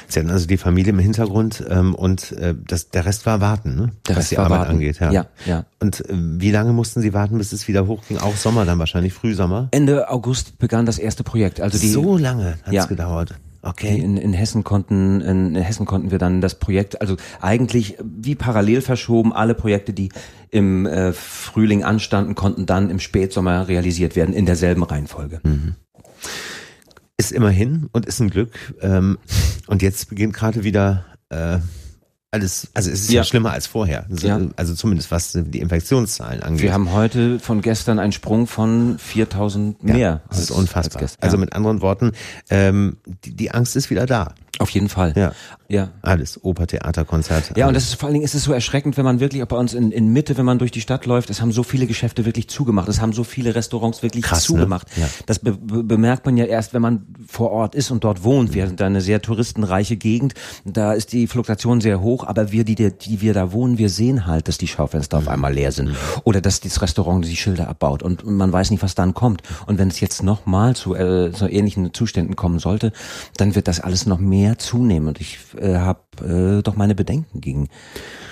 Sie 0.07 0.19
hatten 0.19 0.29
also 0.29 0.45
die 0.45 0.57
Familie 0.57 0.93
im 0.93 0.99
Hintergrund 0.99 1.62
ähm, 1.69 1.95
und 1.95 2.31
äh, 2.33 2.55
das, 2.67 2.89
der 2.89 3.05
Rest 3.05 3.25
war 3.25 3.41
warten, 3.41 3.75
ne? 3.75 3.91
Der 4.07 4.15
was 4.15 4.23
Rest 4.23 4.31
die 4.31 4.37
Arbeit 4.37 4.59
warten. 4.59 4.71
angeht. 4.71 4.99
Ja. 4.99 5.11
Ja, 5.11 5.25
ja. 5.45 5.65
Und 5.79 6.01
äh, 6.09 6.13
wie 6.13 6.51
lange 6.51 6.73
mussten 6.73 7.01
Sie 7.01 7.13
warten, 7.13 7.37
bis 7.37 7.51
es 7.53 7.67
wieder 7.67 7.87
hochging? 7.87 8.17
Auch 8.17 8.35
Sommer 8.35 8.65
dann 8.65 8.79
wahrscheinlich, 8.79 9.13
Frühsommer? 9.13 9.69
Ende 9.71 10.09
August 10.09 10.57
begann 10.59 10.85
das 10.85 10.97
erste 10.99 11.23
Projekt. 11.23 11.61
Also 11.61 11.77
die, 11.79 11.89
so 11.89 12.17
lange 12.17 12.51
hat 12.63 12.67
es 12.67 12.73
Ja. 12.73 12.85
gedauert. 12.85 13.35
Okay. 13.65 13.97
In, 13.97 14.17
in 14.17 14.33
Hessen 14.33 14.65
konnten 14.65 15.21
in 15.21 15.55
Hessen 15.55 15.85
konnten 15.85 16.11
wir 16.11 16.17
dann 16.17 16.41
das 16.41 16.55
Projekt, 16.59 16.99
also 16.99 17.15
eigentlich 17.39 17.95
wie 18.03 18.35
parallel 18.35 18.81
verschoben, 18.81 19.31
alle 19.31 19.53
Projekte, 19.55 19.93
die 19.93 20.09
im 20.51 20.85
äh, 20.85 21.13
Frühling 21.13 21.81
anstanden, 21.85 22.35
konnten 22.35 22.65
dann 22.65 22.89
im 22.89 22.99
Spätsommer 22.99 23.69
realisiert 23.69 24.17
werden 24.17 24.35
in 24.35 24.45
derselben 24.45 24.83
Reihenfolge. 24.83 25.39
ist 27.17 27.31
immerhin 27.31 27.87
und 27.93 28.05
ist 28.05 28.19
ein 28.19 28.29
Glück. 28.29 28.51
Ähm, 28.81 29.17
und 29.67 29.81
jetzt 29.81 30.09
beginnt 30.09 30.33
gerade 30.33 30.65
wieder 30.65 31.05
äh, 31.33 31.59
alles, 32.31 32.67
also 32.73 32.89
es 32.89 33.01
ist 33.01 33.11
ja, 33.11 33.17
Ja. 33.21 33.23
schlimmer 33.25 33.51
als 33.51 33.67
vorher. 33.67 34.07
Also, 34.09 34.27
Ja. 34.27 34.39
also 34.55 34.73
zumindest 34.73 35.11
was 35.11 35.33
die 35.33 35.59
Infektionszahlen 35.59 36.41
angeht. 36.41 36.63
Wir 36.63 36.73
haben 36.73 36.91
heute 36.91 37.39
von 37.39 37.61
gestern 37.61 37.99
einen 37.99 38.11
Sprung 38.11 38.47
von 38.47 38.97
4000 38.97 39.77
ja, 39.83 39.93
mehr. 39.93 40.21
Das 40.29 40.39
ist 40.39 40.49
unfassbar. 40.49 41.01
gestern. 41.01 41.21
Also 41.21 41.37
ja. 41.37 41.41
mit 41.41 41.53
anderen 41.53 41.81
Worten, 41.81 42.11
ähm, 42.49 42.97
die, 43.23 43.35
die 43.35 43.51
Angst 43.51 43.75
ist 43.75 43.91
wieder 43.91 44.07
da. 44.07 44.33
Auf 44.59 44.69
jeden 44.69 44.89
Fall. 44.89 45.13
Ja. 45.15 45.33
Ja. 45.73 45.89
Alles, 46.03 46.43
Oper, 46.43 46.67
Theater, 46.67 47.03
Konzert. 47.03 47.57
Ja, 47.57 47.65
und 47.65 47.69
alles. 47.69 47.85
das 47.85 47.93
ist 47.93 47.99
vor 47.99 48.05
allen 48.05 48.13
Dingen 48.13 48.25
ist 48.25 48.35
es 48.35 48.43
so 48.43 48.53
erschreckend, 48.53 48.95
wenn 48.95 49.05
man 49.05 49.19
wirklich 49.19 49.41
auch 49.41 49.47
bei 49.47 49.57
uns 49.57 49.73
in, 49.73 49.91
in 49.91 50.13
Mitte, 50.13 50.37
wenn 50.37 50.45
man 50.45 50.59
durch 50.59 50.69
die 50.69 50.81
Stadt 50.81 51.07
läuft, 51.07 51.31
es 51.31 51.41
haben 51.41 51.51
so 51.51 51.63
viele 51.63 51.87
Geschäfte 51.87 52.25
wirklich 52.25 52.47
zugemacht, 52.47 52.87
es 52.89 53.01
haben 53.01 53.11
so 53.11 53.23
viele 53.23 53.55
Restaurants 53.55 54.03
wirklich 54.03 54.23
Krass, 54.23 54.47
ne? 54.47 54.55
zugemacht. 54.55 54.87
Ja. 54.95 55.07
Das 55.25 55.39
be 55.39 55.53
be 55.53 55.83
bemerkt 55.83 56.27
man 56.27 56.37
ja 56.37 56.45
erst, 56.45 56.75
wenn 56.75 56.83
man 56.83 57.07
vor 57.27 57.51
Ort 57.51 57.73
ist 57.73 57.89
und 57.89 58.03
dort 58.03 58.23
wohnt. 58.23 58.53
Wir 58.53 58.67
sind 58.67 58.79
da 58.79 58.85
eine 58.85 59.01
sehr 59.01 59.21
touristenreiche 59.21 59.97
Gegend, 59.97 60.35
da 60.63 60.93
ist 60.93 61.11
die 61.11 61.25
Fluktuation 61.25 61.81
sehr 61.81 62.01
hoch, 62.01 62.23
aber 62.23 62.51
wir, 62.51 62.65
die, 62.65 62.75
die 62.75 63.21
wir 63.21 63.33
da 63.33 63.51
wohnen, 63.51 63.79
wir 63.79 63.89
sehen 63.89 64.27
halt, 64.27 64.47
dass 64.47 64.59
die 64.59 64.67
Schaufenster 64.67 65.17
auf 65.17 65.27
einmal 65.27 65.53
leer 65.53 65.71
sind 65.71 65.95
oder 66.23 66.39
dass 66.39 66.59
das 66.59 66.83
Restaurant 66.83 67.25
die 67.25 67.35
Schilder 67.35 67.67
abbaut 67.67 68.03
und 68.03 68.25
man 68.25 68.53
weiß 68.53 68.69
nicht, 68.69 68.83
was 68.83 68.93
dann 68.93 69.15
kommt. 69.15 69.41
Und 69.65 69.79
wenn 69.79 69.87
es 69.87 69.99
jetzt 69.99 70.21
nochmal 70.21 70.75
zu 70.75 70.93
äh, 70.93 71.31
so 71.33 71.47
ähnlichen 71.47 71.95
Zuständen 71.95 72.35
kommen 72.35 72.59
sollte, 72.59 72.91
dann 73.37 73.55
wird 73.55 73.67
das 73.67 73.79
alles 73.79 74.05
noch 74.05 74.19
mehr 74.19 74.42
zunehmen 74.57 75.07
und 75.07 75.19
ich 75.21 75.37
äh, 75.59 75.75
habe 75.75 75.99
äh, 76.59 76.61
doch 76.61 76.75
meine 76.75 76.95
Bedenken 76.95 77.41
gegen 77.41 77.69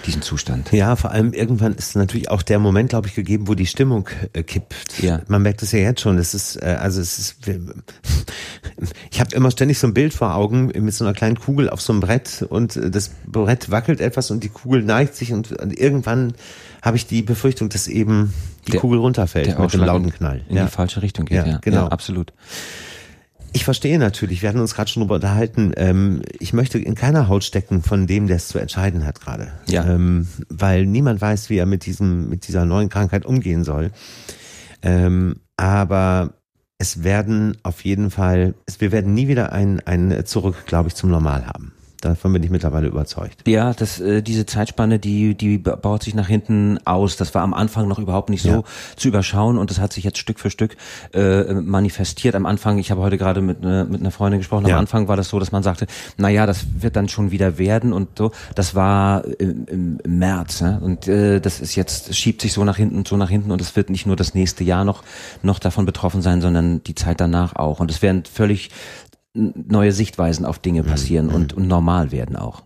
diesen 0.06 0.22
Zustand. 0.22 0.72
Ja, 0.72 0.96
vor 0.96 1.12
allem 1.12 1.32
irgendwann 1.34 1.74
ist 1.74 1.96
natürlich 1.96 2.30
auch 2.30 2.42
der 2.42 2.60
Moment, 2.60 2.90
glaube 2.90 3.08
ich, 3.08 3.16
gegeben, 3.16 3.48
wo 3.48 3.54
die 3.56 3.66
Stimmung 3.68 4.10
äh, 4.34 4.44
kippt. 4.44 5.02
Ja. 5.02 5.22
Man 5.28 5.42
merkt 5.44 5.62
es 5.64 5.72
ja 5.72 5.80
jetzt 5.80 6.02
schon. 6.02 6.18
Es 6.18 6.34
ist, 6.34 6.56
äh, 6.62 6.78
also 6.80 7.00
es 7.02 7.18
ist, 7.20 7.36
ich 9.12 9.20
habe 9.20 9.36
immer 9.36 9.52
ständig 9.52 9.78
so 9.80 9.88
ein 9.88 9.94
Bild 9.94 10.14
vor 10.14 10.36
Augen 10.36 10.68
mit 10.68 10.94
so 10.94 11.04
einer 11.06 11.14
kleinen 11.14 11.40
Kugel 11.40 11.70
auf 11.70 11.82
so 11.82 11.94
einem 11.94 12.00
Brett 12.00 12.46
und 12.48 12.76
äh, 12.76 12.90
das 12.90 13.12
Brett 13.28 13.70
wackelt 13.72 14.02
etwas 14.02 14.32
und 14.32 14.44
die 14.44 14.50
Kugel 14.50 14.84
neigt 14.84 15.16
sich 15.16 15.34
und, 15.34 15.52
und 15.52 15.78
irgendwann 15.78 16.34
habe 16.82 16.98
ich 16.98 17.06
die 17.08 17.22
Befürchtung, 17.22 17.70
dass 17.70 17.88
eben 17.88 18.34
die 18.68 18.72
Der- 18.72 18.80
Kugel 18.82 19.00
runterfällt 19.00 19.48
mit 19.48 19.58
dem 19.58 19.66
Ausschlag 19.66 19.86
lauten 19.88 20.12
Knall. 20.12 20.42
In 20.50 20.56
die 20.58 20.68
falsche 20.68 21.02
Richtung 21.02 21.26
geht, 21.26 21.38
Ja, 21.38 21.46
ja. 21.46 21.58
genau. 21.62 21.84
Ja, 21.84 21.88
absolut. 21.90 22.34
Ich 23.54 23.66
verstehe 23.66 24.00
natürlich, 24.00 24.42
wir 24.42 24.50
hatten 24.50 24.60
uns 24.60 24.76
gerade 24.76 24.90
schon 24.90 25.02
drüber 25.02 25.16
unterhalten, 25.16 25.74
ähm, 25.76 26.22
ich 26.40 26.54
möchte 26.54 26.80
in 26.80 26.96
keiner 26.96 27.28
Haut 27.28 27.44
stecken 27.44 27.84
von 27.84 28.08
dem, 28.08 28.28
der 28.28 28.38
es 28.38 28.48
zu 28.48 28.60
entscheiden 28.60 29.06
hat 29.06 29.20
gerade. 29.20 29.52
Ja. 29.68 29.86
Ähm, 29.86 30.28
weil 30.48 30.86
niemand 30.86 31.20
weiß, 31.20 31.50
wie 31.50 31.58
er 31.58 31.66
mit 31.66 31.86
diesem, 31.86 32.30
mit 32.30 32.48
dieser 32.48 32.66
neuen 32.66 32.90
Krankheit 32.90 33.26
umgehen 33.26 33.64
soll. 33.64 33.92
Ähm, 34.82 35.42
aber 35.58 36.34
es 36.78 37.04
werden 37.04 37.58
auf 37.64 37.84
jeden 37.84 38.10
Fall, 38.10 38.56
es, 38.66 38.80
wir 38.80 38.92
werden 38.92 39.14
nie 39.14 39.28
wieder 39.28 39.52
ein, 39.52 39.82
ein 39.82 40.26
Zurück, 40.26 40.66
glaube 40.66 40.88
ich, 40.88 40.96
zum 40.96 41.12
Normal 41.12 41.46
haben. 41.46 41.74
Davon 42.02 42.34
bin 42.34 42.42
ich 42.42 42.50
mittlerweile 42.50 42.88
überzeugt. 42.88 43.48
Ja, 43.48 43.74
das, 43.74 44.00
äh, 44.00 44.22
diese 44.24 44.48
Zeitspanne, 44.48 44.98
die, 44.98 45.36
die 45.36 45.60
baut 45.60 46.04
sich 46.04 46.16
nach 46.16 46.28
hinten 46.28 46.80
aus. 46.86 47.16
Das 47.16 47.34
war 47.36 47.44
am 47.44 47.54
Anfang 47.54 47.88
noch 47.88 48.00
überhaupt 48.00 48.30
nicht 48.30 48.42
so 48.42 48.50
ja. 48.50 48.64
zu 48.96 49.08
überschauen 49.08 49.58
und 49.60 49.70
das 49.70 49.80
hat 49.80 49.94
sich 49.94 50.04
jetzt 50.04 50.18
Stück 50.18 50.40
für 50.40 50.50
Stück 50.50 50.78
äh, 51.14 51.54
manifestiert. 51.54 52.34
Am 52.34 52.48
Anfang, 52.48 52.80
ich 52.80 52.90
habe 52.90 53.02
heute 53.02 53.20
gerade 53.20 53.42
mit, 53.42 53.64
äh, 53.64 53.84
mit 53.84 54.02
einer 54.02 54.12
Freundin 54.12 54.40
gesprochen, 54.40 54.66
am 54.66 54.80
Anfang 54.80 55.08
war 55.08 55.16
das 55.16 55.30
so, 55.30 55.40
dass 55.40 55.52
man 55.52 55.62
sagte, 55.62 55.86
na 56.18 56.30
ja, 56.30 56.46
das 56.46 56.66
wird 56.80 56.96
dann 56.96 57.08
schon 57.08 57.32
wieder 57.32 57.58
werden 57.58 57.94
und 57.94 58.18
so. 58.18 58.32
Das 58.56 58.74
war 58.74 59.24
im, 59.40 59.66
im, 59.68 60.00
im 60.04 60.20
März 60.20 60.62
ne? 60.62 60.80
und 60.82 61.08
äh, 61.08 61.40
das 61.40 61.62
ist 61.62 61.76
jetzt, 61.76 62.16
schiebt 62.16 62.42
sich 62.42 62.54
so 62.54 62.64
nach 62.64 62.78
hinten 62.78 62.98
und 62.98 63.08
so 63.08 63.16
nach 63.16 63.30
hinten 63.30 63.52
und 63.52 63.62
es 63.62 63.76
wird 63.76 63.92
nicht 63.92 64.08
nur 64.08 64.16
das 64.16 64.34
nächste 64.34 64.64
Jahr 64.64 64.86
noch, 64.86 65.04
noch 65.44 65.60
davon 65.60 65.86
betroffen 65.86 66.24
sein, 66.24 66.42
sondern 66.42 66.84
die 66.84 66.96
Zeit 66.96 67.22
danach 67.22 67.56
auch. 67.56 67.80
Und 67.80 67.92
es 67.92 68.02
werden 68.02 68.24
völlig 68.26 68.72
neue 69.34 69.92
Sichtweisen 69.92 70.46
auf 70.46 70.60
Dinge 70.60 70.84
passieren 70.84 71.28
mhm. 71.28 71.34
und, 71.36 71.54
und 71.54 71.68
normal 71.68 72.12
werden 72.12 72.36
auch. 72.36 72.64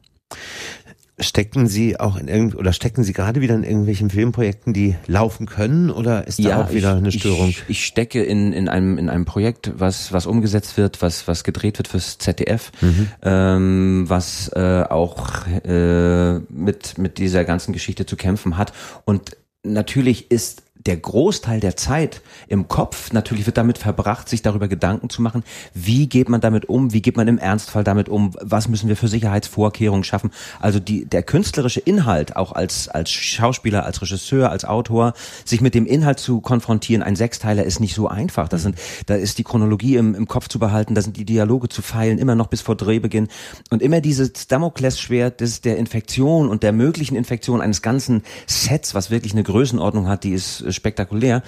Stecken 1.17 1.67
Sie 1.67 1.97
auch 1.97 2.17
in 2.17 2.27
irgend 2.27 2.55
oder 2.55 2.73
stecken 2.73 3.05
Sie 3.05 3.13
gerade 3.13 3.39
wieder 3.39 3.55
in 3.55 3.63
irgendwelchen 3.63 4.09
Filmprojekten, 4.09 4.73
die 4.73 4.95
laufen 5.07 5.45
können, 5.45 5.89
oder 5.89 6.27
ist 6.27 6.39
da 6.39 6.43
ja, 6.43 6.63
auch 6.63 6.73
wieder 6.73 6.91
ich, 6.91 6.97
eine 6.97 7.11
Störung? 7.13 7.47
Ich, 7.47 7.63
ich, 7.69 7.85
stecke 7.85 8.21
in, 8.21 8.51
in 8.51 8.67
einem 8.67 8.97
in 8.97 9.09
einem 9.09 9.23
Projekt, 9.23 9.71
was 9.77 10.11
was 10.11 10.25
umgesetzt 10.25 10.75
wird, 10.75 11.01
was 11.01 11.25
was 11.25 11.45
gedreht 11.45 11.77
wird 11.77 11.87
fürs 11.87 12.17
ZDF, 12.17 12.73
mhm. 12.81 13.07
ähm, 13.21 14.03
was 14.07 14.51
äh, 14.55 14.83
auch 14.89 15.47
äh, 15.47 16.39
mit 16.49 16.97
mit 16.97 17.17
dieser 17.17 17.45
ganzen 17.45 17.71
Geschichte 17.71 18.05
zu 18.05 18.17
kämpfen 18.17 18.57
hat 18.57 18.73
und 19.05 19.37
natürlich 19.63 20.31
ist 20.31 20.64
der 20.85 20.97
Großteil 20.97 21.59
der 21.59 21.75
Zeit 21.75 22.21
im 22.47 22.67
Kopf 22.67 23.11
natürlich 23.11 23.47
wird 23.47 23.57
damit 23.57 23.79
verbracht, 23.79 24.29
sich 24.29 24.43
darüber 24.43 24.67
Gedanken 24.67 25.09
zu 25.09 25.21
machen, 25.21 25.43
wie 25.73 26.07
geht 26.07 26.29
man 26.29 26.41
damit 26.41 26.69
um, 26.69 26.93
wie 26.93 27.01
geht 27.01 27.17
man 27.17 27.27
im 27.27 27.39
Ernstfall 27.39 27.83
damit 27.83 28.07
um, 28.07 28.35
was 28.39 28.67
müssen 28.67 28.87
wir 28.87 28.95
für 28.95 29.07
Sicherheitsvorkehrungen 29.07 30.03
schaffen. 30.03 30.31
Also 30.59 30.79
die, 30.79 31.05
der 31.05 31.23
künstlerische 31.23 31.79
Inhalt, 31.79 32.35
auch 32.35 32.51
als, 32.51 32.87
als 32.87 33.09
Schauspieler, 33.09 33.83
als 33.83 34.01
Regisseur, 34.01 34.51
als 34.51 34.63
Autor, 34.63 35.13
sich 35.43 35.59
mit 35.59 35.73
dem 35.73 35.87
Inhalt 35.87 36.19
zu 36.19 36.39
konfrontieren, 36.39 37.01
ein 37.01 37.15
Sechsteiler 37.15 37.63
ist 37.63 37.79
nicht 37.79 37.95
so 37.95 38.07
einfach. 38.07 38.47
Das 38.47 38.61
sind, 38.61 38.77
da 39.07 39.15
ist 39.15 39.39
die 39.39 39.43
Chronologie 39.43 39.95
im, 39.95 40.13
im 40.13 40.27
Kopf 40.27 40.49
zu 40.49 40.59
behalten, 40.59 40.93
da 40.93 41.01
sind 41.01 41.17
die 41.17 41.25
Dialoge 41.25 41.67
zu 41.67 41.81
feilen, 41.81 42.19
immer 42.19 42.35
noch 42.35 42.47
bis 42.47 42.61
vor 42.61 42.75
Drehbeginn. 42.75 43.27
Und 43.71 43.81
immer 43.81 44.01
dieses 44.01 44.47
Damoklesschwert 44.47 45.41
des, 45.41 45.61
der 45.61 45.77
Infektion 45.77 46.47
und 46.47 46.61
der 46.61 46.73
möglichen 46.73 47.15
Infektion 47.15 47.59
eines 47.59 47.81
ganzen 47.81 48.21
Sets, 48.45 48.93
was 48.93 49.09
wirklich 49.09 49.33
eine 49.33 49.43
Größenordnung 49.43 50.07
hat, 50.07 50.23
die 50.23 50.31
ist 50.31 50.74
spektakulär. 50.75 51.41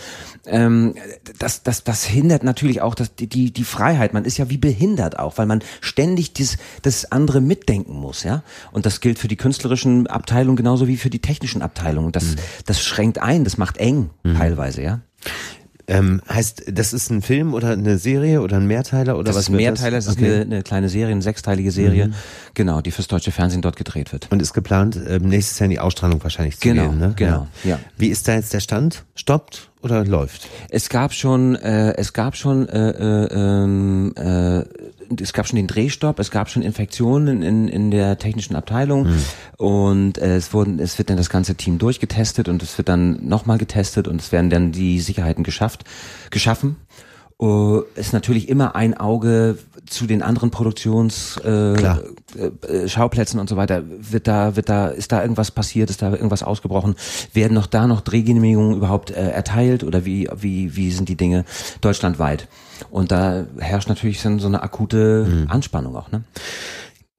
Ähm, 0.46 0.96
das, 1.40 1.64
das, 1.64 1.84
das 1.84 2.06
hindert 2.06 2.44
natürlich 2.44 2.82
auch 2.82 2.96
das, 2.96 3.14
die, 3.16 3.52
die 3.52 3.64
Freiheit. 3.64 4.14
Man 4.14 4.26
ist 4.26 4.38
ja 4.38 4.50
wie 4.50 4.58
behindert 4.58 5.20
auch, 5.20 5.38
weil 5.38 5.46
man 5.46 5.64
ständig 5.82 6.34
das, 6.34 6.58
das 6.82 7.12
andere 7.12 7.42
mitdenken 7.42 7.94
muss, 7.94 8.24
ja. 8.24 8.44
Und 8.72 8.86
das 8.86 9.02
gilt 9.02 9.20
für 9.20 9.28
die 9.28 9.36
künstlerischen 9.38 10.08
Abteilungen 10.08 10.56
genauso 10.56 10.88
wie 10.88 10.98
für 10.98 11.10
die 11.10 11.20
technischen 11.20 11.62
Abteilungen. 11.62 12.12
Das, 12.12 12.24
mhm. 12.24 12.36
das 12.66 12.82
schränkt 12.82 13.22
ein, 13.22 13.44
das 13.44 13.58
macht 13.58 13.78
eng 13.78 14.10
mhm. 14.24 14.36
teilweise, 14.36 14.82
ja. 14.82 15.02
Ähm, 15.90 16.22
heißt, 16.30 16.64
das 16.70 16.92
ist 16.92 17.10
ein 17.12 17.22
Film 17.22 17.54
oder 17.54 17.70
eine 17.70 17.98
Serie 17.98 18.42
oder 18.42 18.58
ein 18.58 18.68
Mehrteiler 18.68 19.16
oder 19.16 19.24
das 19.24 19.38
was? 19.38 19.44
Ist 19.44 19.50
ein 19.50 19.56
Mehrteiler, 19.56 19.96
das 19.96 20.10
okay. 20.10 20.26
ist 20.26 20.34
eine, 20.34 20.42
eine, 20.42 20.64
kleine 20.64 20.90
Serie, 20.90 21.14
eine 21.14 21.22
sechsteilige 21.22 21.72
Serie, 21.72 22.08
mhm. 22.08 22.14
genau, 22.54 22.82
die 22.82 22.92
fürs 22.92 23.08
deutsche 23.08 23.32
Fernsehen 23.32 23.62
dort 23.62 23.78
gedreht 23.78 24.12
wird. 24.12 24.28
Und 24.30 24.42
ist 24.42 24.54
geplant, 24.54 25.00
ähm, 25.08 25.30
nächstes 25.30 25.60
Jahr 25.60 25.66
in 25.66 25.72
die 25.72 25.80
Ausstrahlung 25.80 26.22
wahrscheinlich 26.22 26.60
zu 26.60 26.68
genau, 26.68 26.90
gehen, 26.90 27.00
ne? 27.00 27.14
Genau, 27.16 27.48
ja. 27.64 27.70
ja. 27.72 27.80
Wie 27.98 28.10
ist 28.10 28.28
da 28.28 28.36
jetzt 28.36 28.54
der 28.54 28.60
Stand? 28.60 29.06
Stoppt 29.16 29.70
oder 29.82 30.04
läuft? 30.04 30.50
Es 30.70 30.90
gab 30.90 31.14
schon, 31.14 31.56
äh, 31.56 31.94
es 31.96 32.12
gab 32.12 32.36
schon, 32.36 32.68
äh, 32.68 32.90
äh, 32.90 33.28
ähm, 33.34 34.07
äh, 34.07 34.07
es 35.22 35.34
gab 35.34 35.48
schon 35.48 35.58
den 35.58 35.68
Drehstopp, 35.68 36.20
es 36.20 36.32
gab 36.32 36.50
schon 36.50 36.62
Infektionen 36.62 37.42
in, 37.42 37.68
in 37.68 37.92
der 37.92 38.18
technischen 38.18 38.56
Abteilung 38.56 39.08
mhm. 39.08 39.24
und 39.58 40.18
äh, 40.18 40.36
es 40.36 40.54
wurden, 40.54 40.80
es 40.80 40.98
wird 40.98 41.10
dann 41.10 41.18
das 41.18 41.30
ganze 41.30 41.56
Team 41.56 41.78
durchgetestet 41.78 42.50
und 42.50 42.64
es 42.64 42.78
wird 42.78 42.90
dann 42.90 43.28
nochmal 43.28 43.58
getestet 43.58 44.08
und 44.08 44.22
es 44.22 44.32
werden 44.32 44.50
dann 44.50 44.72
die 44.72 45.00
Sicherheiten 45.00 45.44
geschafft, 45.44 45.84
geschaffen 46.30 46.78
uh, 47.42 47.82
ist 47.96 48.14
natürlich 48.14 48.50
immer 48.50 48.76
ein 48.76 48.96
Auge 48.96 49.58
zu 49.88 50.06
den 50.06 50.22
anderen 50.22 50.52
Produktions 50.52 51.40
äh, 51.44 51.74
äh, 51.74 52.88
Schauplätzen 52.88 53.40
und 53.40 53.50
so 53.50 53.56
weiter. 53.56 53.84
Wird 53.88 54.28
da, 54.28 54.56
wird 54.56 54.70
da, 54.70 54.88
ist 54.88 55.12
da 55.12 55.22
irgendwas 55.22 55.52
passiert, 55.52 55.90
ist 55.90 56.02
da 56.02 56.12
irgendwas 56.12 56.44
ausgebrochen? 56.44 56.96
Werden 57.34 57.54
noch 57.54 57.68
da 57.68 57.88
noch 57.88 58.02
Drehgenehmigungen 58.02 58.76
überhaupt 58.76 59.12
äh, 59.12 59.30
erteilt 59.30 59.84
oder 59.84 60.06
wie, 60.06 60.30
wie, 60.36 60.76
wie 60.76 60.92
sind 60.92 61.10
die 61.10 61.16
Dinge 61.16 61.46
deutschlandweit? 61.82 62.48
Und 62.92 63.12
da 63.12 63.46
herrscht 63.58 63.90
natürlich 63.90 64.22
so 64.22 64.30
eine 64.30 64.62
akute 64.62 65.26
mhm. 65.26 65.50
Anspannung 65.50 65.96
auch, 65.96 66.12
ne? 66.12 66.24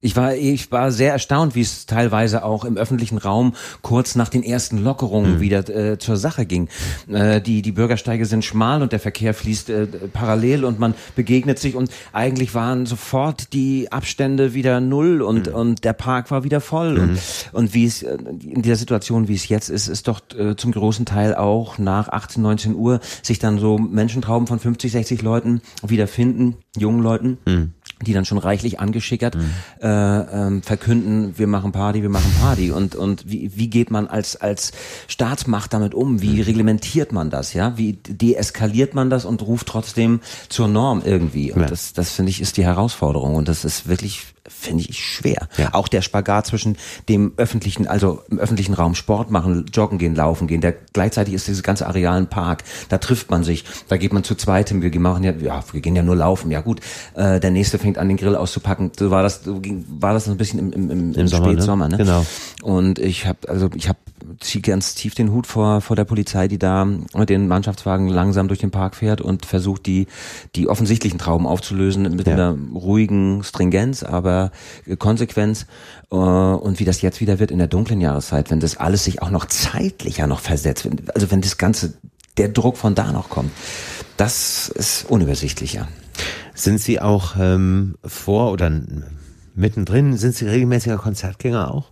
Ich 0.01 0.15
war, 0.15 0.33
ich 0.33 0.71
war 0.71 0.93
sehr 0.93 1.11
erstaunt, 1.11 1.55
wie 1.55 1.61
es 1.61 1.85
teilweise 1.85 2.45
auch 2.45 2.63
im 2.63 2.77
öffentlichen 2.77 3.17
Raum 3.17 3.53
kurz 3.81 4.15
nach 4.15 4.29
den 4.29 4.43
ersten 4.43 4.77
Lockerungen 4.77 5.35
mhm. 5.35 5.39
wieder 5.41 5.67
äh, 5.67 5.97
zur 5.97 6.15
Sache 6.15 6.45
ging. 6.45 6.69
Äh, 7.09 7.41
die, 7.41 7.61
die 7.61 7.73
Bürgersteige 7.73 8.25
sind 8.25 8.45
schmal 8.45 8.81
und 8.81 8.93
der 8.93 9.01
Verkehr 9.01 9.33
fließt 9.33 9.69
äh, 9.69 9.87
parallel 10.13 10.63
und 10.63 10.79
man 10.79 10.93
begegnet 11.17 11.59
sich 11.59 11.75
und 11.75 11.91
eigentlich 12.13 12.55
waren 12.55 12.85
sofort 12.85 13.51
die 13.51 13.91
Abstände 13.91 14.53
wieder 14.53 14.79
null 14.79 15.21
und, 15.21 15.47
mhm. 15.47 15.53
und 15.53 15.83
der 15.83 15.91
Park 15.91 16.31
war 16.31 16.45
wieder 16.45 16.61
voll. 16.61 16.93
Mhm. 16.93 17.01
Und, 17.01 17.19
und 17.51 17.73
wie 17.73 17.83
es 17.85 18.01
äh, 18.01 18.17
in 18.41 18.61
dieser 18.61 18.77
Situation, 18.77 19.27
wie 19.27 19.35
es 19.35 19.49
jetzt 19.49 19.67
ist, 19.67 19.89
ist 19.89 20.07
doch 20.07 20.21
äh, 20.33 20.55
zum 20.55 20.71
großen 20.71 21.05
Teil 21.05 21.35
auch 21.35 21.77
nach 21.77 22.07
18, 22.07 22.41
19 22.41 22.73
Uhr 22.73 23.01
sich 23.21 23.39
dann 23.39 23.59
so 23.59 23.77
Menschentrauben 23.77 24.47
von 24.47 24.59
50, 24.59 24.93
60 24.93 25.21
Leuten 25.23 25.61
wiederfinden, 25.85 26.55
jungen 26.77 27.03
Leuten. 27.03 27.37
Die 28.05 28.13
dann 28.13 28.25
schon 28.25 28.37
reichlich 28.37 28.79
angeschickert 28.79 29.35
mhm. 29.35 29.51
äh, 29.81 29.87
ähm, 29.87 30.61
verkünden, 30.61 31.33
wir 31.37 31.47
machen 31.47 31.71
Party, 31.71 32.01
wir 32.01 32.09
machen 32.09 32.31
Party 32.39 32.71
und 32.71 32.95
und 32.95 33.29
wie, 33.29 33.51
wie 33.55 33.69
geht 33.69 33.91
man 33.91 34.07
als 34.07 34.35
als 34.35 34.71
Staatsmacht 35.07 35.73
damit 35.73 35.93
um? 35.93 36.21
Wie 36.21 36.37
mhm. 36.37 36.41
reglementiert 36.41 37.11
man 37.11 37.29
das? 37.29 37.53
Ja, 37.53 37.77
wie 37.77 37.93
deeskaliert 38.07 38.93
man 38.93 39.09
das 39.09 39.25
und 39.25 39.41
ruft 39.41 39.67
trotzdem 39.67 40.21
zur 40.47 40.67
Norm 40.67 41.01
irgendwie? 41.03 41.51
Und 41.51 41.61
ja. 41.61 41.67
das 41.67 41.93
das 41.93 42.11
finde 42.11 42.29
ich 42.31 42.41
ist 42.41 42.57
die 42.57 42.63
Herausforderung 42.63 43.35
und 43.35 43.47
das 43.47 43.65
ist 43.65 43.87
wirklich 43.87 44.25
finde 44.49 44.83
ich 44.87 45.05
schwer. 45.05 45.47
Ja. 45.57 45.73
Auch 45.73 45.87
der 45.87 46.01
Spagat 46.01 46.47
zwischen 46.47 46.77
dem 47.07 47.33
öffentlichen, 47.37 47.87
also 47.87 48.23
im 48.29 48.39
öffentlichen 48.39 48.73
Raum 48.73 48.95
Sport 48.95 49.31
machen, 49.31 49.65
joggen 49.73 49.97
gehen, 49.97 50.15
laufen 50.15 50.47
gehen, 50.47 50.61
der 50.61 50.73
gleichzeitig 50.93 51.33
ist 51.33 51.47
dieses 51.47 51.63
ganze 51.63 51.87
Areal 51.87 52.17
ein 52.17 52.27
Park, 52.27 52.63
da 52.89 52.97
trifft 52.97 53.29
man 53.29 53.43
sich, 53.43 53.63
da 53.87 53.97
geht 53.97 54.11
man 54.11 54.23
zu 54.23 54.35
zweit 54.35 54.69
hin, 54.69 54.81
wir 54.81 54.99
machen 54.99 55.23
ja, 55.23 55.31
ja, 55.31 55.63
wir 55.71 55.81
gehen 55.81 55.95
ja 55.95 56.03
nur 56.03 56.15
laufen, 56.15 56.51
ja 56.51 56.61
gut, 56.61 56.81
äh, 57.15 57.39
der 57.39 57.51
nächste 57.51 57.77
fängt 57.77 57.88
an 57.97 58.07
den 58.07 58.17
Grill 58.17 58.35
auszupacken, 58.35 58.91
so 58.97 59.11
war 59.11 59.23
das, 59.23 59.43
so 59.43 59.59
ging, 59.59 59.85
war 59.87 60.13
das 60.13 60.27
ein 60.27 60.37
bisschen 60.37 60.59
im, 60.59 60.71
im, 60.73 60.91
im, 60.91 61.13
im 61.13 61.27
Sommer, 61.27 61.47
ne? 61.47 61.53
Spätsommer, 61.53 61.89
ne? 61.89 61.97
Genau. 61.97 62.25
Und 62.61 62.99
ich 62.99 63.25
habe, 63.25 63.39
also 63.47 63.69
ich 63.75 63.89
habe 63.89 63.99
ganz 64.61 64.95
tief 64.95 65.15
den 65.15 65.31
Hut 65.31 65.47
vor 65.47 65.81
vor 65.81 65.95
der 65.95 66.05
Polizei, 66.05 66.47
die 66.47 66.57
da 66.59 66.85
mit 66.85 67.29
den 67.29 67.47
Mannschaftswagen 67.47 68.07
langsam 68.07 68.47
durch 68.47 68.59
den 68.59 68.71
Park 68.71 68.95
fährt 68.95 69.21
und 69.21 69.45
versucht 69.45 69.85
die 69.85 70.07
die 70.55 70.67
offensichtlichen 70.67 71.19
Trauben 71.19 71.45
aufzulösen 71.45 72.03
mit 72.15 72.27
ja. 72.27 72.33
einer 72.33 72.57
ruhigen 72.73 73.43
Stringenz, 73.43 74.03
aber 74.03 74.51
Konsequenz 74.97 75.65
äh, 76.11 76.15
und 76.15 76.79
wie 76.79 76.85
das 76.85 77.01
jetzt 77.01 77.21
wieder 77.21 77.39
wird 77.39 77.51
in 77.51 77.57
der 77.57 77.67
dunklen 77.67 78.01
Jahreszeit, 78.01 78.51
wenn 78.51 78.59
das 78.59 78.77
alles 78.77 79.03
sich 79.03 79.21
auch 79.21 79.31
noch 79.31 79.45
zeitlicher 79.45 80.27
noch 80.27 80.39
versetzt, 80.39 80.87
also 81.13 81.31
wenn 81.31 81.41
das 81.41 81.57
ganze 81.57 81.93
der 82.37 82.49
Druck 82.49 82.77
von 82.77 82.95
da 82.95 83.11
noch 83.11 83.29
kommt, 83.29 83.51
das 84.17 84.69
ist 84.69 85.09
unübersichtlicher. 85.09 85.87
Sind 86.59 86.81
Sie 86.81 86.99
auch 86.99 87.37
ähm, 87.39 87.95
vor 88.03 88.51
oder 88.51 88.69
mittendrin, 89.55 90.17
sind 90.17 90.35
Sie 90.35 90.45
regelmäßiger 90.45 90.97
Konzertgänger 90.97 91.73
auch? 91.73 91.91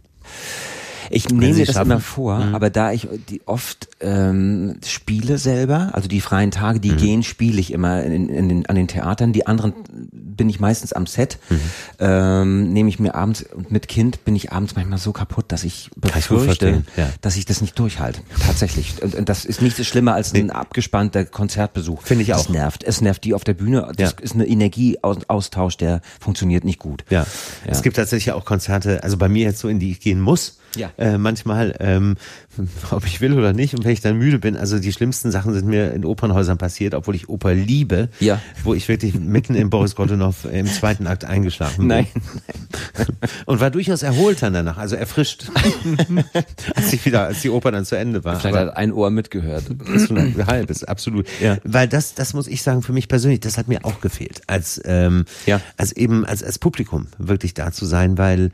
Ich 1.10 1.30
nehme 1.30 1.54
mir 1.54 1.65
das 1.65 1.76
schaffen. 1.76 1.91
immer 1.91 2.00
vor, 2.00 2.39
mhm. 2.39 2.56
aber 2.56 2.70
da 2.70 2.91
ich 2.91 3.08
die 3.30 3.41
oft 3.46 3.88
ähm, 4.00 4.80
spiele 4.86 5.38
selber, 5.38 5.89
also 5.93 6.08
die 6.08 6.22
freien 6.22 6.52
Tage, 6.52 6.80
die 6.80 6.91
mhm. 6.91 6.98
gehen, 6.98 7.24
spiele 7.24 7.60
ich 7.60 7.72
immer 7.72 8.04
in, 8.04 8.30
in 8.30 8.50
den, 8.50 8.65
an 8.65 8.76
den 8.76 8.88
Theatern. 8.88 9.34
Die 9.34 9.48
anderen 9.48 9.74
bin 10.12 10.50
ich 10.50 10.60
meistens 10.60 10.93
am 10.93 11.08
Set. 11.08 11.39
Mhm. 11.50 11.60
Ähm, 12.00 12.74
nehme 12.74 12.89
ich 12.89 13.00
mir 13.00 13.15
abends 13.15 13.46
mit 13.70 13.88
Kind 13.88 14.24
bin 14.26 14.36
ich 14.36 14.52
abends 14.52 14.76
manchmal 14.76 15.00
so 15.00 15.12
kaputt, 15.12 15.46
dass 15.50 15.63
ich 15.63 15.89
befürchte, 15.96 16.84
ja. 16.96 17.10
dass 17.22 17.38
ich 17.38 17.46
das 17.46 17.62
nicht 17.62 17.78
durchhalte. 17.80 18.22
Tatsächlich. 18.46 19.02
Und, 19.02 19.15
und 19.15 19.30
das 19.30 19.46
ist 19.46 19.62
nicht 19.62 19.78
so 19.78 19.84
schlimmer 19.84 20.13
als 20.13 20.34
nee. 20.34 20.39
ein 20.39 20.52
abgespannter 20.52 21.26
Konzertbesuch. 21.26 22.02
Finde 22.02 22.24
ich 22.24 22.34
auch. 22.34 22.38
Das 22.38 22.50
nervt. 22.50 22.84
Es 22.84 23.02
nervt 23.02 23.24
die 23.24 23.34
auf 23.34 23.43
der 23.43 23.54
Bühne. 23.54 23.91
Das 23.96 24.12
ja. 24.12 24.17
ist 24.22 24.36
eine 24.36 24.46
Energieaustausch, 24.46 25.78
der 25.78 26.02
funktioniert 26.20 26.63
nicht 26.63 26.80
gut. 26.80 27.04
Ja. 27.10 27.22
ja. 27.22 27.26
Es 27.65 27.82
gibt 27.82 27.96
tatsächlich 27.96 28.34
auch 28.34 28.46
Konzerte, 28.46 29.04
also 29.04 29.17
bei 29.17 29.30
mir 29.30 29.43
jetzt 29.43 29.60
so, 29.60 29.67
in 29.67 29.80
die 29.80 29.91
ich 29.91 30.00
gehen 30.00 30.22
muss 30.22 30.58
Ja. 30.76 30.92
Äh, 30.98 31.18
manchmal, 31.18 31.76
ähm, 31.80 32.16
ob 32.92 33.06
ich 33.06 33.22
will 33.22 33.34
oder 33.34 33.54
nicht. 33.54 33.74
Und 33.74 33.84
wenn 33.86 33.92
ich 33.92 34.02
dann 34.02 34.18
müde 34.18 34.40
bin, 34.40 34.56
also 34.56 34.80
die 34.80 34.92
schlimmsten 34.94 35.32
Sachen 35.32 35.54
sind 35.54 35.68
mir 35.68 35.94
in 35.94 36.06
Opernhäusern 36.06 36.58
passiert, 36.58 36.94
obwohl 36.94 37.16
ich 37.16 37.30
Oper 37.30 37.54
liebe. 37.54 38.10
Ja. 38.20 38.42
Wo 38.64 38.74
ich 38.74 38.88
wirklich 38.88 39.16
mitten 39.16 39.56
in 39.56 39.70
Boris 39.70 39.96
Godunov 39.96 40.46
im 40.52 40.68
zweiten 40.68 41.08
Akt 41.08 41.26
eingeschlafen 41.26 41.80
bin. 41.80 41.88
Nein. 41.88 42.08
Und 43.46 43.60
war 43.60 43.72
durchaus 43.72 44.04
erholter 44.04 44.52
danach, 44.52 44.78
also 44.78 44.96
erfrischt. 44.96 45.50
als 46.76 46.94
ich 46.94 47.06
wieder, 47.06 47.26
als 47.26 47.42
die 47.42 47.50
Oper 47.50 47.72
dann 47.72 47.86
zu 47.86 47.96
Ende 47.96 48.24
war. 48.24 48.40
Vielleicht 48.40 48.56
Aber- 48.56 48.68
hat 48.72 48.78
ein 48.78 48.92
Ohr 48.92 49.10
mitgehört. 49.10 49.64
ist 49.94 50.10
halbes, 50.48 50.84
absolut. 50.84 51.28
Ja. 51.42 51.58
Weil 51.64 51.88
das, 51.88 52.14
das 52.14 52.34
muss 52.34 52.48
ich 52.48 52.62
sagen, 52.62 52.82
für 52.82 52.94
mich 52.94 53.08
persönlich, 53.08 53.40
das 53.40 53.58
hat 53.58 53.68
mir 53.68 53.86
auch 53.86 54.02
gefehlt, 54.02 54.42
als, 54.48 54.82
ähm, 54.86 55.26
Ja. 55.46 55.62
als 55.78 55.92
eben, 55.94 56.26
als, 56.26 56.44
als 56.44 56.60
Publikum 56.60 57.08
wirklich 57.18 57.54
da 57.54 57.72
zu 57.72 57.86
sein, 57.86 58.18
weil 58.18 58.52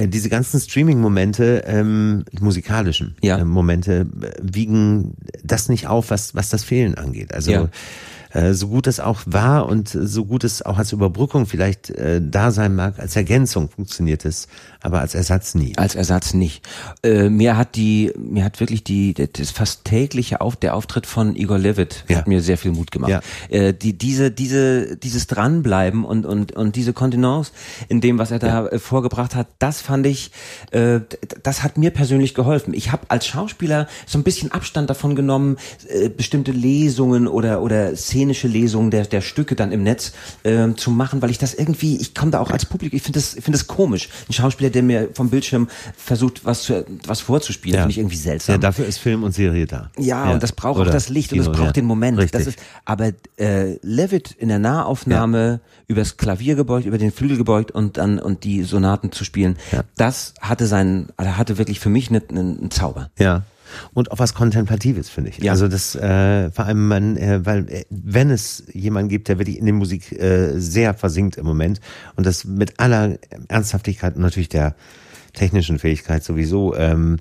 diese 0.00 0.28
ganzen 0.28 0.60
Streaming-Momente, 0.60 1.64
ähm, 1.66 2.24
musikalischen 2.40 3.16
Ja. 3.22 3.38
äh, 3.38 3.44
Momente, 3.44 4.06
äh, 4.20 4.30
wiegen 4.42 5.14
das 5.42 5.68
nicht 5.68 5.86
auf, 5.86 6.10
was, 6.10 6.34
was 6.34 6.48
das 6.50 6.64
Fehlen 6.64 6.94
angeht. 6.96 7.32
Also, 7.34 7.50
Ja. 7.52 7.68
äh, 8.32 8.54
so 8.54 8.68
gut 8.68 8.86
es 8.86 8.98
auch 9.00 9.22
war 9.26 9.66
und 9.68 9.88
so 9.88 10.24
gut 10.24 10.42
es 10.44 10.62
auch 10.62 10.78
als 10.78 10.92
Überbrückung 10.92 11.46
vielleicht 11.46 11.90
äh, 11.90 12.20
da 12.22 12.50
sein 12.50 12.74
mag, 12.74 12.98
als 12.98 13.14
Ergänzung 13.16 13.68
funktioniert 13.70 14.24
es, 14.24 14.48
aber 14.84 15.00
als 15.00 15.14
Ersatz 15.14 15.54
nie. 15.54 15.72
Als 15.76 15.94
Ersatz 15.94 16.34
nicht. 16.34 16.62
Äh, 17.02 17.30
mir 17.30 17.56
hat 17.56 17.74
die, 17.74 18.12
mir 18.18 18.44
hat 18.44 18.60
wirklich 18.60 18.84
die, 18.84 19.14
das 19.14 19.50
fast 19.50 19.86
tägliche 19.86 20.42
auf, 20.42 20.56
der 20.56 20.74
Auftritt 20.74 21.06
von 21.06 21.36
Igor 21.36 21.58
Levit 21.58 22.04
Ja. 22.08 22.18
hat 22.18 22.28
mir 22.28 22.42
sehr 22.42 22.58
viel 22.58 22.70
Mut 22.72 22.90
gemacht. 22.90 23.10
Ja. 23.10 23.20
Äh, 23.48 23.72
die, 23.72 23.96
diese, 23.96 24.30
diese, 24.30 24.98
dieses 24.98 25.26
Dranbleiben 25.26 26.04
und, 26.04 26.26
und, 26.26 26.52
und 26.52 26.76
diese 26.76 26.92
Kontenance 26.92 27.52
in 27.88 28.02
dem, 28.02 28.18
was 28.18 28.30
er 28.30 28.38
da 28.38 28.66
äh, 28.66 28.78
vorgebracht 28.78 29.34
hat, 29.34 29.46
das 29.58 29.80
fand 29.80 30.06
ich, 30.06 30.32
äh, 30.70 31.00
das 31.42 31.62
hat 31.62 31.78
mir 31.78 31.90
persönlich 31.90 32.34
geholfen. 32.34 32.74
Ich 32.74 32.92
habe 32.92 33.04
als 33.08 33.26
Schauspieler 33.26 33.88
so 34.06 34.18
ein 34.18 34.22
bisschen 34.22 34.52
Abstand 34.52 34.90
davon 34.90 35.16
genommen, 35.16 35.56
äh, 35.88 36.10
bestimmte 36.10 36.52
Lesungen 36.52 37.26
oder, 37.26 37.62
oder 37.62 37.96
szenische 37.96 38.48
Lesungen 38.48 38.90
der, 38.90 39.06
der 39.06 39.22
Stücke 39.22 39.54
dann 39.54 39.72
im 39.72 39.82
Netz 39.82 40.12
äh, 40.42 40.74
zu 40.76 40.90
machen, 40.90 41.22
weil 41.22 41.30
ich 41.30 41.38
das 41.38 41.54
irgendwie, 41.54 41.96
ich 41.96 42.14
komme 42.14 42.32
da 42.32 42.40
auch 42.40 42.50
als 42.50 42.66
Publikum, 42.66 42.98
ich 42.98 43.02
finde 43.02 43.18
das, 43.18 43.34
ich 43.34 43.42
finde 43.42 43.58
das 43.58 43.66
komisch. 43.66 44.10
Ein 44.28 44.34
Schauspieler, 44.34 44.73
der 44.74 44.82
mir 44.82 45.08
vom 45.14 45.30
Bildschirm 45.30 45.68
versucht, 45.96 46.44
was, 46.44 46.64
zu, 46.64 46.84
was 47.06 47.20
vorzuspielen, 47.20 47.78
finde 47.80 47.92
ich 47.92 47.98
irgendwie 47.98 48.16
seltsam. 48.16 48.54
Ja, 48.54 48.58
dafür 48.58 48.86
ist 48.86 48.98
Film 48.98 49.22
und 49.22 49.32
Serie 49.32 49.66
da. 49.66 49.90
Ja, 49.98 50.32
und 50.32 50.42
das 50.42 50.52
braucht 50.52 50.76
auch 50.76 50.82
Oder 50.82 50.90
das 50.90 51.08
Licht 51.08 51.32
und 51.32 51.38
Kino, 51.38 51.50
es 51.50 51.56
braucht 51.56 51.66
ja. 51.68 51.72
den 51.72 51.84
Moment. 51.86 52.18
Richtig. 52.18 52.32
Das 52.32 52.46
ist, 52.46 52.58
aber 52.84 53.12
äh, 53.38 53.78
Levitt 53.82 54.32
in 54.32 54.48
der 54.48 54.58
Nahaufnahme 54.58 55.60
übers 55.86 56.16
Klavier 56.16 56.54
gebeugt, 56.54 56.86
über 56.86 56.98
den 56.98 57.12
Flügel 57.12 57.36
gebeugt 57.36 57.70
und 57.70 57.96
dann 57.96 58.18
und 58.18 58.44
die 58.44 58.62
Sonaten 58.62 59.12
zu 59.12 59.24
spielen, 59.24 59.56
Ja. 59.72 59.82
das 59.96 60.34
hatte 60.40 60.66
seinen, 60.66 61.08
hatte 61.18 61.58
wirklich 61.58 61.80
für 61.80 61.90
mich 61.90 62.10
einen, 62.10 62.22
einen 62.30 62.70
Zauber. 62.70 63.10
Ja. 63.18 63.42
Und 63.92 64.10
auch 64.12 64.18
was 64.18 64.34
Kontemplatives, 64.34 65.08
finde 65.08 65.30
ich. 65.30 65.38
Ja. 65.38 65.52
Also 65.52 65.68
das, 65.68 65.94
äh, 65.94 66.50
vor 66.50 66.66
allem 66.66 66.88
man, 66.88 67.16
äh, 67.16 67.44
weil 67.44 67.68
äh, 67.68 67.84
wenn 67.90 68.30
es 68.30 68.64
jemanden 68.72 69.08
gibt, 69.08 69.28
der 69.28 69.38
wirklich 69.38 69.58
in 69.58 69.64
der 69.64 69.74
Musik 69.74 70.12
äh, 70.12 70.58
sehr 70.58 70.94
versinkt 70.94 71.36
im 71.36 71.46
Moment 71.46 71.80
und 72.16 72.26
das 72.26 72.44
mit 72.44 72.78
aller 72.78 73.18
Ernsthaftigkeit 73.48 74.16
und 74.16 74.22
natürlich 74.22 74.48
der 74.48 74.74
technischen 75.32 75.78
Fähigkeit 75.78 76.22
sowieso 76.22 76.74
ähm, 76.76 77.18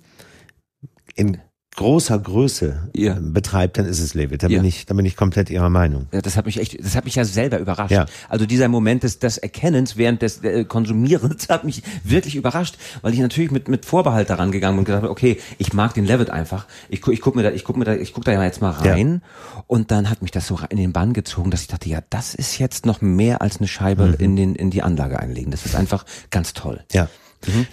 in 1.16 1.38
großer 1.76 2.20
Größe 2.20 2.90
Ja. 2.96 3.18
äh, 3.18 3.20
betreibt, 3.20 3.78
dann 3.78 3.86
ist 3.86 4.00
es 4.00 4.14
Levitt. 4.14 4.44
Da 4.44 4.48
Ja. 4.48 4.60
bin 4.60 4.68
ich, 4.68 4.86
da 4.86 4.94
bin 4.94 5.06
ich 5.06 5.16
komplett 5.16 5.50
ihrer 5.50 5.70
Meinung. 5.70 6.08
Ja, 6.12 6.22
Das 6.22 6.38
hat 6.38 6.46
mich 6.46 6.60
echt, 6.60 6.84
das 6.84 6.96
hat 6.96 7.06
mich 7.06 7.16
ja 7.16 7.26
selber 7.26 7.60
überrascht. 7.60 7.92
Ja. 7.92 8.06
Also 8.30 8.46
dieser 8.46 8.68
Moment 8.68 9.04
des, 9.04 9.20
des 9.20 9.38
Erkennens 9.38 9.98
während 9.98 10.22
des 10.22 10.44
äh, 10.44 10.66
Konsumierens 10.66 11.50
hat 11.50 11.64
mich 11.64 11.82
wirklich 12.04 12.36
überrascht, 12.36 12.78
weil 13.02 13.14
ich 13.14 13.20
natürlich 13.20 13.52
mit 13.52 13.68
mit 13.68 13.86
Vorbehalt 13.86 14.30
daran 14.30 14.52
gegangen 14.52 14.76
bin 14.76 14.80
und 14.80 14.86
gesagt 14.86 15.04
habe, 15.04 15.12
okay, 15.12 15.38
ich 15.58 15.74
mag 15.74 15.94
den 15.94 16.06
Levitt 16.06 16.30
einfach. 16.30 16.68
Ich 16.90 17.02
guck, 17.02 17.14
ich 17.14 17.22
guck 17.22 17.36
mir 17.36 17.44
da, 17.44 17.52
ich 17.52 17.64
guck 17.64 17.78
mir 17.78 17.86
da, 17.86 17.96
ich 17.96 18.14
guck 18.14 18.24
da 18.26 18.32
ja 18.32 18.44
jetzt 18.44 18.62
mal 18.62 18.72
rein. 18.72 19.22
Und 19.68 19.92
dann 19.92 20.10
hat 20.10 20.22
mich 20.22 20.32
das 20.32 20.48
so 20.48 20.60
in 20.70 20.78
den 20.78 20.94
Bann 20.94 21.14
gezogen, 21.14 21.50
dass 21.52 21.62
ich 21.62 21.68
dachte, 21.68 21.90
ja, 21.90 22.00
das 22.10 22.36
ist 22.36 22.60
jetzt 22.60 22.86
noch 22.86 23.02
mehr 23.02 23.42
als 23.42 23.58
eine 23.58 23.68
Scheibe 23.68 24.06
Mhm. 24.08 24.14
in 24.20 24.36
den 24.36 24.56
in 24.56 24.70
die 24.70 24.82
Anlage 24.84 25.20
einlegen. 25.20 25.52
Das 25.52 25.66
ist 25.66 25.76
einfach 25.76 26.06
ganz 26.30 26.54
toll. 26.54 26.82
Ja. 26.92 27.08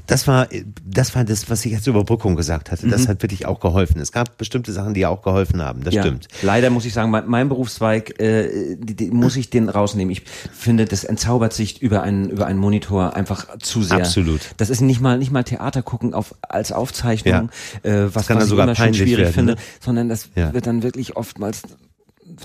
Das 0.06 0.26
war, 0.26 0.48
das 0.84 1.14
war 1.14 1.24
das, 1.24 1.48
was 1.50 1.64
ich 1.64 1.74
als 1.74 1.86
Überbrückung 1.86 2.36
gesagt 2.36 2.70
hatte. 2.70 2.88
Das 2.88 3.08
hat 3.08 3.22
wirklich 3.22 3.46
auch 3.46 3.60
geholfen. 3.60 4.00
Es 4.00 4.12
gab 4.12 4.36
bestimmte 4.38 4.72
Sachen, 4.72 4.94
die 4.94 5.06
auch 5.06 5.22
geholfen 5.22 5.62
haben. 5.62 5.82
Das 5.84 5.94
Ja. 5.94 6.02
stimmt. 6.02 6.28
Leider 6.42 6.70
muss 6.70 6.84
ich 6.84 6.92
sagen, 6.92 7.10
mein, 7.10 7.26
mein 7.28 7.48
Berufszweig, 7.48 8.20
äh, 8.20 8.76
die, 8.76 8.94
die, 8.96 9.10
muss 9.10 9.36
ich 9.36 9.50
den 9.50 9.68
rausnehmen. 9.68 10.10
Ich 10.10 10.22
finde, 10.52 10.84
das 10.86 11.04
entzaubert 11.04 11.52
sich 11.52 11.80
über 11.82 12.02
einen 12.02 12.30
über 12.30 12.46
einen 12.46 12.58
Monitor 12.58 13.14
einfach 13.16 13.58
zu 13.58 13.82
sehr. 13.82 13.98
Absolut. 13.98 14.40
Das 14.56 14.70
ist 14.70 14.80
nicht 14.80 15.00
mal 15.00 15.18
nicht 15.18 15.30
mal 15.32 15.44
Theater 15.44 15.82
gucken 15.82 16.14
auf 16.14 16.34
als 16.42 16.72
Aufzeichnung, 16.72 17.50
äh, 17.82 18.06
was, 18.12 18.26
kann 18.26 18.36
dann 18.36 18.36
was 18.38 18.44
ich 18.44 18.50
sogar 18.50 18.64
immer 18.66 18.74
schon 18.74 18.94
schwierig 18.94 19.18
werden, 19.18 19.32
finde, 19.34 19.52
ne? 19.54 19.58
sondern 19.80 20.08
das 20.08 20.28
Ja. 20.34 20.52
wird 20.52 20.66
dann 20.66 20.82
wirklich 20.82 21.16
oftmals 21.16 21.62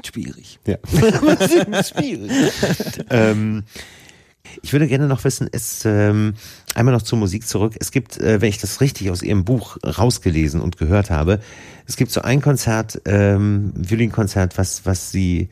schwierig. 0.03 0.59
Ja. 0.65 0.77
Schwierig. 1.83 2.31
ähm, 3.09 3.63
ich 4.61 4.73
würde 4.73 4.87
gerne 4.87 5.07
noch 5.07 5.23
wissen, 5.23 5.47
es 5.51 5.83
ähm, 5.85 6.33
einmal 6.73 6.93
noch 6.93 7.01
zur 7.01 7.17
Musik 7.19 7.47
zurück. 7.47 7.75
Es 7.79 7.91
gibt, 7.91 8.17
äh, 8.17 8.41
wenn 8.41 8.49
ich 8.49 8.59
das 8.59 8.81
richtig 8.81 9.09
aus 9.11 9.21
Ihrem 9.21 9.43
Buch 9.45 9.77
rausgelesen 9.85 10.61
und 10.61 10.77
gehört 10.77 11.09
habe, 11.09 11.39
es 11.87 11.97
gibt 11.97 12.11
so 12.11 12.21
ein 12.21 12.41
Konzert, 12.41 13.01
ähm, 13.05 13.73
Violinkonzert, 13.75 14.57
was 14.57 14.85
was 14.85 15.11
Sie 15.11 15.49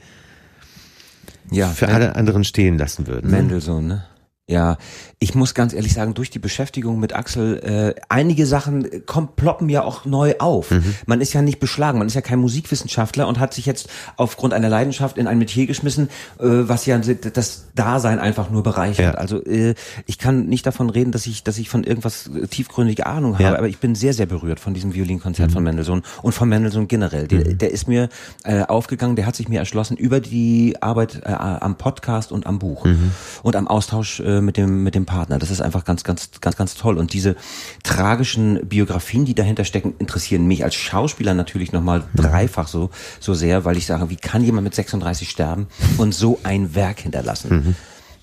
Ja, 1.51 1.67
für 1.69 1.89
alle 1.89 2.15
anderen 2.15 2.43
stehen 2.43 2.77
lassen 2.77 3.07
würden. 3.07 3.29
Mendelssohn, 3.29 3.87
ne? 3.87 4.05
Ja, 4.49 4.75
ich 5.19 5.35
muss 5.35 5.53
ganz 5.53 5.71
ehrlich 5.73 5.93
sagen, 5.93 6.15
durch 6.15 6.29
die 6.29 6.37
Beschäftigung 6.39 6.99
mit 6.99 7.15
Axel, 7.15 7.59
äh, 7.95 8.01
einige 8.09 8.45
Sachen 8.45 8.83
äh, 8.83 8.99
kommen, 8.99 9.29
ploppen 9.37 9.69
ja 9.69 9.83
auch 9.85 10.03
neu 10.03 10.33
auf. 10.39 10.69
Mhm. 10.69 10.95
Man 11.05 11.21
ist 11.21 11.31
ja 11.31 11.41
nicht 11.41 11.61
beschlagen, 11.61 11.97
man 11.97 12.07
ist 12.07 12.13
ja 12.15 12.19
kein 12.19 12.39
Musikwissenschaftler 12.39 13.25
und 13.29 13.39
hat 13.39 13.53
sich 13.53 13.65
jetzt 13.65 13.87
aufgrund 14.17 14.53
einer 14.53 14.67
Leidenschaft 14.67 15.17
in 15.17 15.27
ein 15.27 15.37
Metier 15.37 15.65
geschmissen, 15.65 16.09
äh, 16.39 16.43
was 16.43 16.85
ja 16.85 16.97
das 16.97 17.67
Dasein 17.73 18.19
einfach 18.19 18.49
nur 18.49 18.63
bereichert. 18.63 19.13
Ja. 19.15 19.19
Also 19.21 19.41
äh, 19.45 19.75
ich 20.07 20.17
kann 20.19 20.47
nicht 20.47 20.65
davon 20.65 20.89
reden, 20.89 21.13
dass 21.13 21.25
ich, 21.25 21.45
dass 21.45 21.57
ich 21.57 21.69
von 21.69 21.85
irgendwas 21.85 22.27
äh, 22.27 22.45
tiefgründige 22.45 23.05
Ahnung 23.05 23.35
habe, 23.35 23.43
Ja. 23.43 23.49
Mhm. 23.51 23.55
aber 23.55 23.67
ich 23.69 23.77
bin 23.77 23.95
sehr, 23.95 24.11
sehr 24.13 24.25
berührt 24.25 24.59
von 24.59 24.73
diesem 24.73 24.93
Violinkonzert 24.93 25.53
von 25.53 25.63
Mendelssohn 25.63 26.03
und 26.21 26.33
von 26.33 26.49
Mendelssohn 26.49 26.89
generell. 26.89 27.29
Der, 27.29 27.45
der 27.45 27.71
ist 27.71 27.87
mir 27.87 28.09
äh, 28.43 28.63
aufgegangen, 28.63 29.15
der 29.15 29.25
hat 29.25 29.37
sich 29.37 29.47
mir 29.47 29.59
erschlossen 29.59 29.95
über 29.95 30.19
die 30.19 30.75
Arbeit 30.81 31.21
äh, 31.23 31.29
am 31.31 31.77
Podcast 31.77 32.33
und 32.33 32.45
am 32.45 32.59
Buch 32.59 32.83
Mhm. 32.83 33.11
und 33.43 33.55
am 33.55 33.69
Austausch 33.69 34.19
äh, 34.19 34.33
mit 34.45 34.57
dem 34.57 34.83
mit 34.83 34.95
dem 34.95 35.05
Partner. 35.05 35.39
Das 35.39 35.51
ist 35.51 35.61
einfach 35.61 35.85
ganz 35.85 36.03
ganz 36.03 36.29
ganz 36.41 36.55
ganz 36.55 36.75
toll 36.75 36.97
und 36.97 37.13
diese 37.13 37.35
tragischen 37.83 38.67
Biografien, 38.67 39.25
die 39.25 39.35
dahinter 39.35 39.65
stecken, 39.65 39.93
interessieren 39.99 40.45
mich 40.45 40.63
als 40.63 40.75
Schauspieler 40.75 41.33
natürlich 41.33 41.71
noch 41.71 41.81
mal 41.81 42.03
dreifach 42.15 42.67
so 42.67 42.89
so 43.19 43.33
sehr, 43.33 43.65
weil 43.65 43.77
ich 43.77 43.85
sage, 43.85 44.09
wie 44.09 44.15
kann 44.15 44.43
jemand 44.43 44.65
mit 44.65 44.75
36 44.75 45.29
sterben 45.29 45.67
und 45.97 46.13
so 46.13 46.39
ein 46.43 46.75
Werk 46.75 47.01
hinterlassen? 47.01 47.49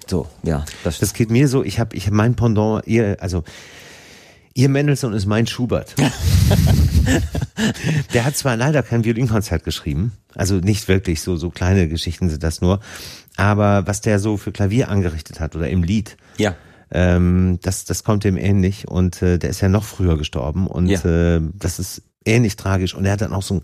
So, 0.07 0.27
ja, 0.43 0.65
das, 0.83 0.99
Das 0.99 1.15
geht 1.15 1.31
mir 1.31 1.47
so. 1.47 1.63
Ich 1.63 1.79
habe 1.79 1.95
ich 1.97 2.07
hab 2.07 2.13
mein 2.13 2.35
Pendant. 2.35 2.87
Ihr 2.87 3.19
also 3.21 3.45
Ihr 4.55 4.69
Mendelssohn 4.69 5.13
ist 5.13 5.27
mein 5.27 5.47
Schubert. 5.47 5.95
Der 8.15 8.25
hat 8.25 8.37
zwar 8.37 8.57
leider 8.57 8.83
kein 8.83 9.05
Violinkonzert 9.05 9.65
geschrieben, 9.65 10.13
also 10.35 10.57
nicht 10.57 10.89
wirklich 10.89 11.21
so 11.23 11.37
so 11.37 11.51
kleine 11.51 11.89
Geschichten 11.89 12.29
sind 12.31 12.43
das 12.43 12.61
nur, 12.61 12.81
aber 13.37 13.87
was 13.87 14.01
der 14.01 14.19
so 14.19 14.37
für 14.37 14.53
Klavier 14.53 14.89
angerichtet 14.89 15.41
hat 15.41 15.55
oder 15.57 15.69
im 15.69 15.83
Lied, 15.83 16.17
ja. 16.39 16.55
ähm, 16.91 17.59
das 17.63 17.85
das 17.85 18.03
kommt 18.05 18.25
ihm 18.25 18.37
ähnlich 18.37 18.89
und 18.89 19.23
äh, 19.23 19.39
der 19.39 19.51
ist 19.51 19.61
ja 19.61 19.69
noch 19.69 19.85
früher 19.85 20.17
gestorben 20.17 20.67
und 20.67 20.87
Ja. 20.89 21.05
äh, 21.37 21.41
das 21.55 21.79
ist 21.79 22.03
ähnlich 22.25 22.57
tragisch 22.57 22.95
und 22.95 23.05
er 23.05 23.13
hat 23.13 23.21
dann 23.21 23.33
auch 23.33 23.43
so 23.43 23.55
ein 23.57 23.63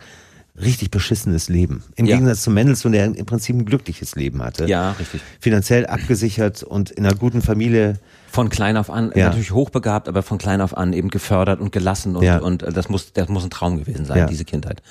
richtig 0.61 0.91
beschissenes 0.91 1.49
Leben. 1.49 1.83
Im 1.97 2.07
Ja. 2.07 2.17
Gegensatz 2.17 2.43
zu 2.43 2.51
Mendelssohn, 2.51 2.93
der 2.93 3.05
im 3.07 3.27
Prinzip 3.27 3.57
ein 3.57 3.67
glückliches 3.67 4.15
Leben 4.17 4.43
hatte. 4.43 4.67
Ja, 4.67 4.93
richtig. 4.93 5.21
Finanziell 5.41 5.87
abgesichert 5.87 6.63
und 6.63 6.91
in 6.91 7.05
einer 7.05 7.15
guten 7.15 7.43
Familie 7.43 7.99
Von 8.37 8.51
klein 8.51 8.77
auf 8.77 8.91
an, 8.91 9.13
Ja. 9.15 9.29
natürlich 9.29 9.51
hochbegabt, 9.53 10.09
aber 10.09 10.23
von 10.23 10.37
klein 10.37 10.61
auf 10.61 10.77
an 10.77 10.93
eben 10.93 11.09
gefördert 11.09 11.59
und 11.59 11.73
gelassen 11.73 12.17
und, 12.17 12.23
Ja. 12.23 12.37
und 12.39 12.63
äh, 12.63 12.71
das 12.71 12.91
muss, 12.91 13.15
das 13.15 13.29
muss 13.31 13.45
ein 13.45 13.51
Traum 13.51 13.79
gewesen 13.79 14.05
sein, 14.05 14.19
Ja. 14.19 14.27
diese 14.27 14.45
Kindheit. 14.45 14.83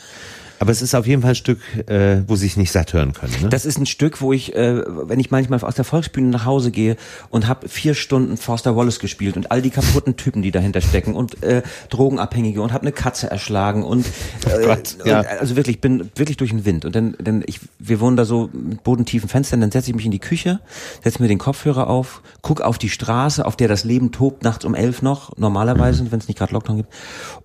Aber 0.58 0.71
es 0.71 0.81
ist 0.81 0.95
auf 0.95 1.05
jeden 1.05 1.21
Fall 1.21 1.31
ein 1.31 1.36
Stück, 1.36 1.60
äh, 1.89 2.21
wo 2.27 2.38
sie 2.38 2.45
sich 2.45 2.55
nicht 2.55 2.71
satt 2.71 2.93
hören 2.93 3.12
können. 3.12 3.34
Ne? 3.41 3.49
Das 3.49 3.65
ist 3.65 3.77
ein 3.77 3.86
Stück, 3.86 4.21
wo 4.21 4.31
ich, 4.31 4.55
äh, 4.55 4.84
wenn 4.88 5.19
ich 5.19 5.29
manchmal 5.29 5.60
aus 5.62 5.75
der 5.75 5.84
Volksbühne 5.84 6.29
nach 6.29 6.45
Hause 6.45 6.71
gehe 6.71 6.95
und 7.29 7.47
habe 7.49 7.67
vier 7.67 7.93
Stunden 7.93 8.38
Forster 8.38 8.73
Wallace 8.73 8.99
gespielt 8.99 9.36
und 9.36 9.51
all 9.51 9.62
die 9.62 9.69
kaputten 9.69 10.15
Typen, 10.15 10.41
die 10.41 10.51
dahinter 10.51 10.79
stecken 10.79 11.13
und 11.13 11.43
äh, 11.43 11.62
Drogenabhängige 11.89 12.62
und 12.62 12.71
habe 12.71 12.84
eine 12.84 12.93
Katze 12.93 13.29
erschlagen 13.29 13.84
und, 13.84 14.05
äh, 14.45 14.65
Gott, 14.65 14.95
ja. 15.03 15.19
und 15.19 15.27
also 15.27 15.58
wirklich 15.58 15.81
bin 15.81 16.10
wirklich 16.15 16.38
durch 16.38 16.51
den 16.51 16.63
Wind 16.63 16.86
und 16.86 16.95
dann, 16.95 17.17
dann 17.21 17.43
ich, 17.45 17.60
wir 17.79 17.99
wohnen 17.99 18.15
da 18.15 18.23
so 18.23 18.49
mit 18.53 18.81
bodentiefen 18.81 19.27
Fenstern, 19.27 19.60
dann 19.60 19.71
setze 19.71 19.89
ich 19.89 19.95
mich 19.95 20.05
in 20.05 20.12
die 20.12 20.19
Küche, 20.19 20.62
setze 21.03 21.21
mir 21.21 21.27
den 21.27 21.38
Kopfhörer 21.38 21.88
auf, 21.89 22.21
guck 22.41 22.62
auf 22.62 22.77
die 22.77 22.89
Straße, 22.89 23.35
auf 23.39 23.56
der 23.58 23.67
das 23.67 23.84
Leben 23.84 24.12
tobt 24.12 24.43
nachts 24.43 24.65
um 24.65 24.76
elf 24.76 25.02
noch 25.02 25.36
normalerweise, 25.38 26.10
wenn 26.12 26.19
es 26.19 26.28
nicht 26.28 26.38
gerade 26.38 26.54
Lockdown 26.54 26.78
gibt 26.78 26.93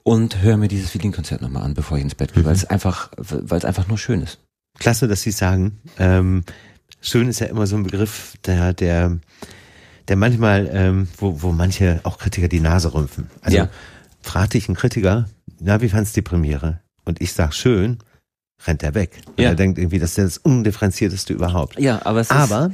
und 0.03 0.40
höre 0.42 0.57
mir 0.57 0.68
dieses 0.68 0.92
Violinkonzert 0.94 1.40
nochmal 1.42 1.62
an, 1.64 1.74
bevor 1.74 1.96
ich 1.98 2.05
ins 2.05 2.14
Bett 2.14 2.33
gehe, 2.35 2.44
weil 2.44 2.55
es 2.55 2.64
einfach, 2.64 3.11
weil 3.16 3.59
es 3.59 3.64
einfach 3.64 3.88
nur 3.88 3.98
schön 3.98 4.22
ist. 4.22 4.38
Klasse, 4.79 5.09
dass 5.09 5.22
Sie 5.22 5.31
sagen. 5.33 5.79
Ähm, 5.98 6.44
schön 7.00 7.29
ist 7.29 7.40
ja 7.40 7.46
immer 7.46 7.66
so 7.66 7.76
ein 7.76 7.83
Begriff, 7.83 8.35
der, 8.46 8.72
der, 8.72 9.18
der 10.09 10.16
manchmal, 10.16 10.70
ähm, 10.72 11.09
wo, 11.18 11.42
wo 11.42 11.53
manche 11.53 12.00
auch 12.05 12.18
Kritiker 12.18 12.48
die 12.48 12.61
Nase 12.61 12.94
rümpfen. 12.94 13.29
Also 13.42 13.57
Ja. 13.57 13.68
fragt 14.22 14.55
dich 14.55 14.68
ein 14.68 14.74
Kritiker, 14.74 15.26
na, 15.61 15.81
wie 15.83 15.88
fandst 15.88 16.16
du 16.16 16.20
die 16.20 16.29
Premiere? 16.29 16.81
Und 17.05 17.20
ich 17.20 17.33
sag 17.33 17.53
schön, 17.55 17.98
rennt 18.66 18.83
er 18.83 18.94
weg. 18.94 19.11
Und 19.27 19.40
Ja. 19.40 19.51
er 19.51 19.55
denkt 19.55 19.79
irgendwie, 19.79 19.99
das 19.99 20.11
ist 20.11 20.18
das 20.18 20.38
undifferenzierteste 20.38 21.33
überhaupt. 21.33 21.79
Ja, 21.79 22.05
aber 22.05 22.20
es 22.20 22.29
ist, 22.29 22.37
Aber 22.37 22.70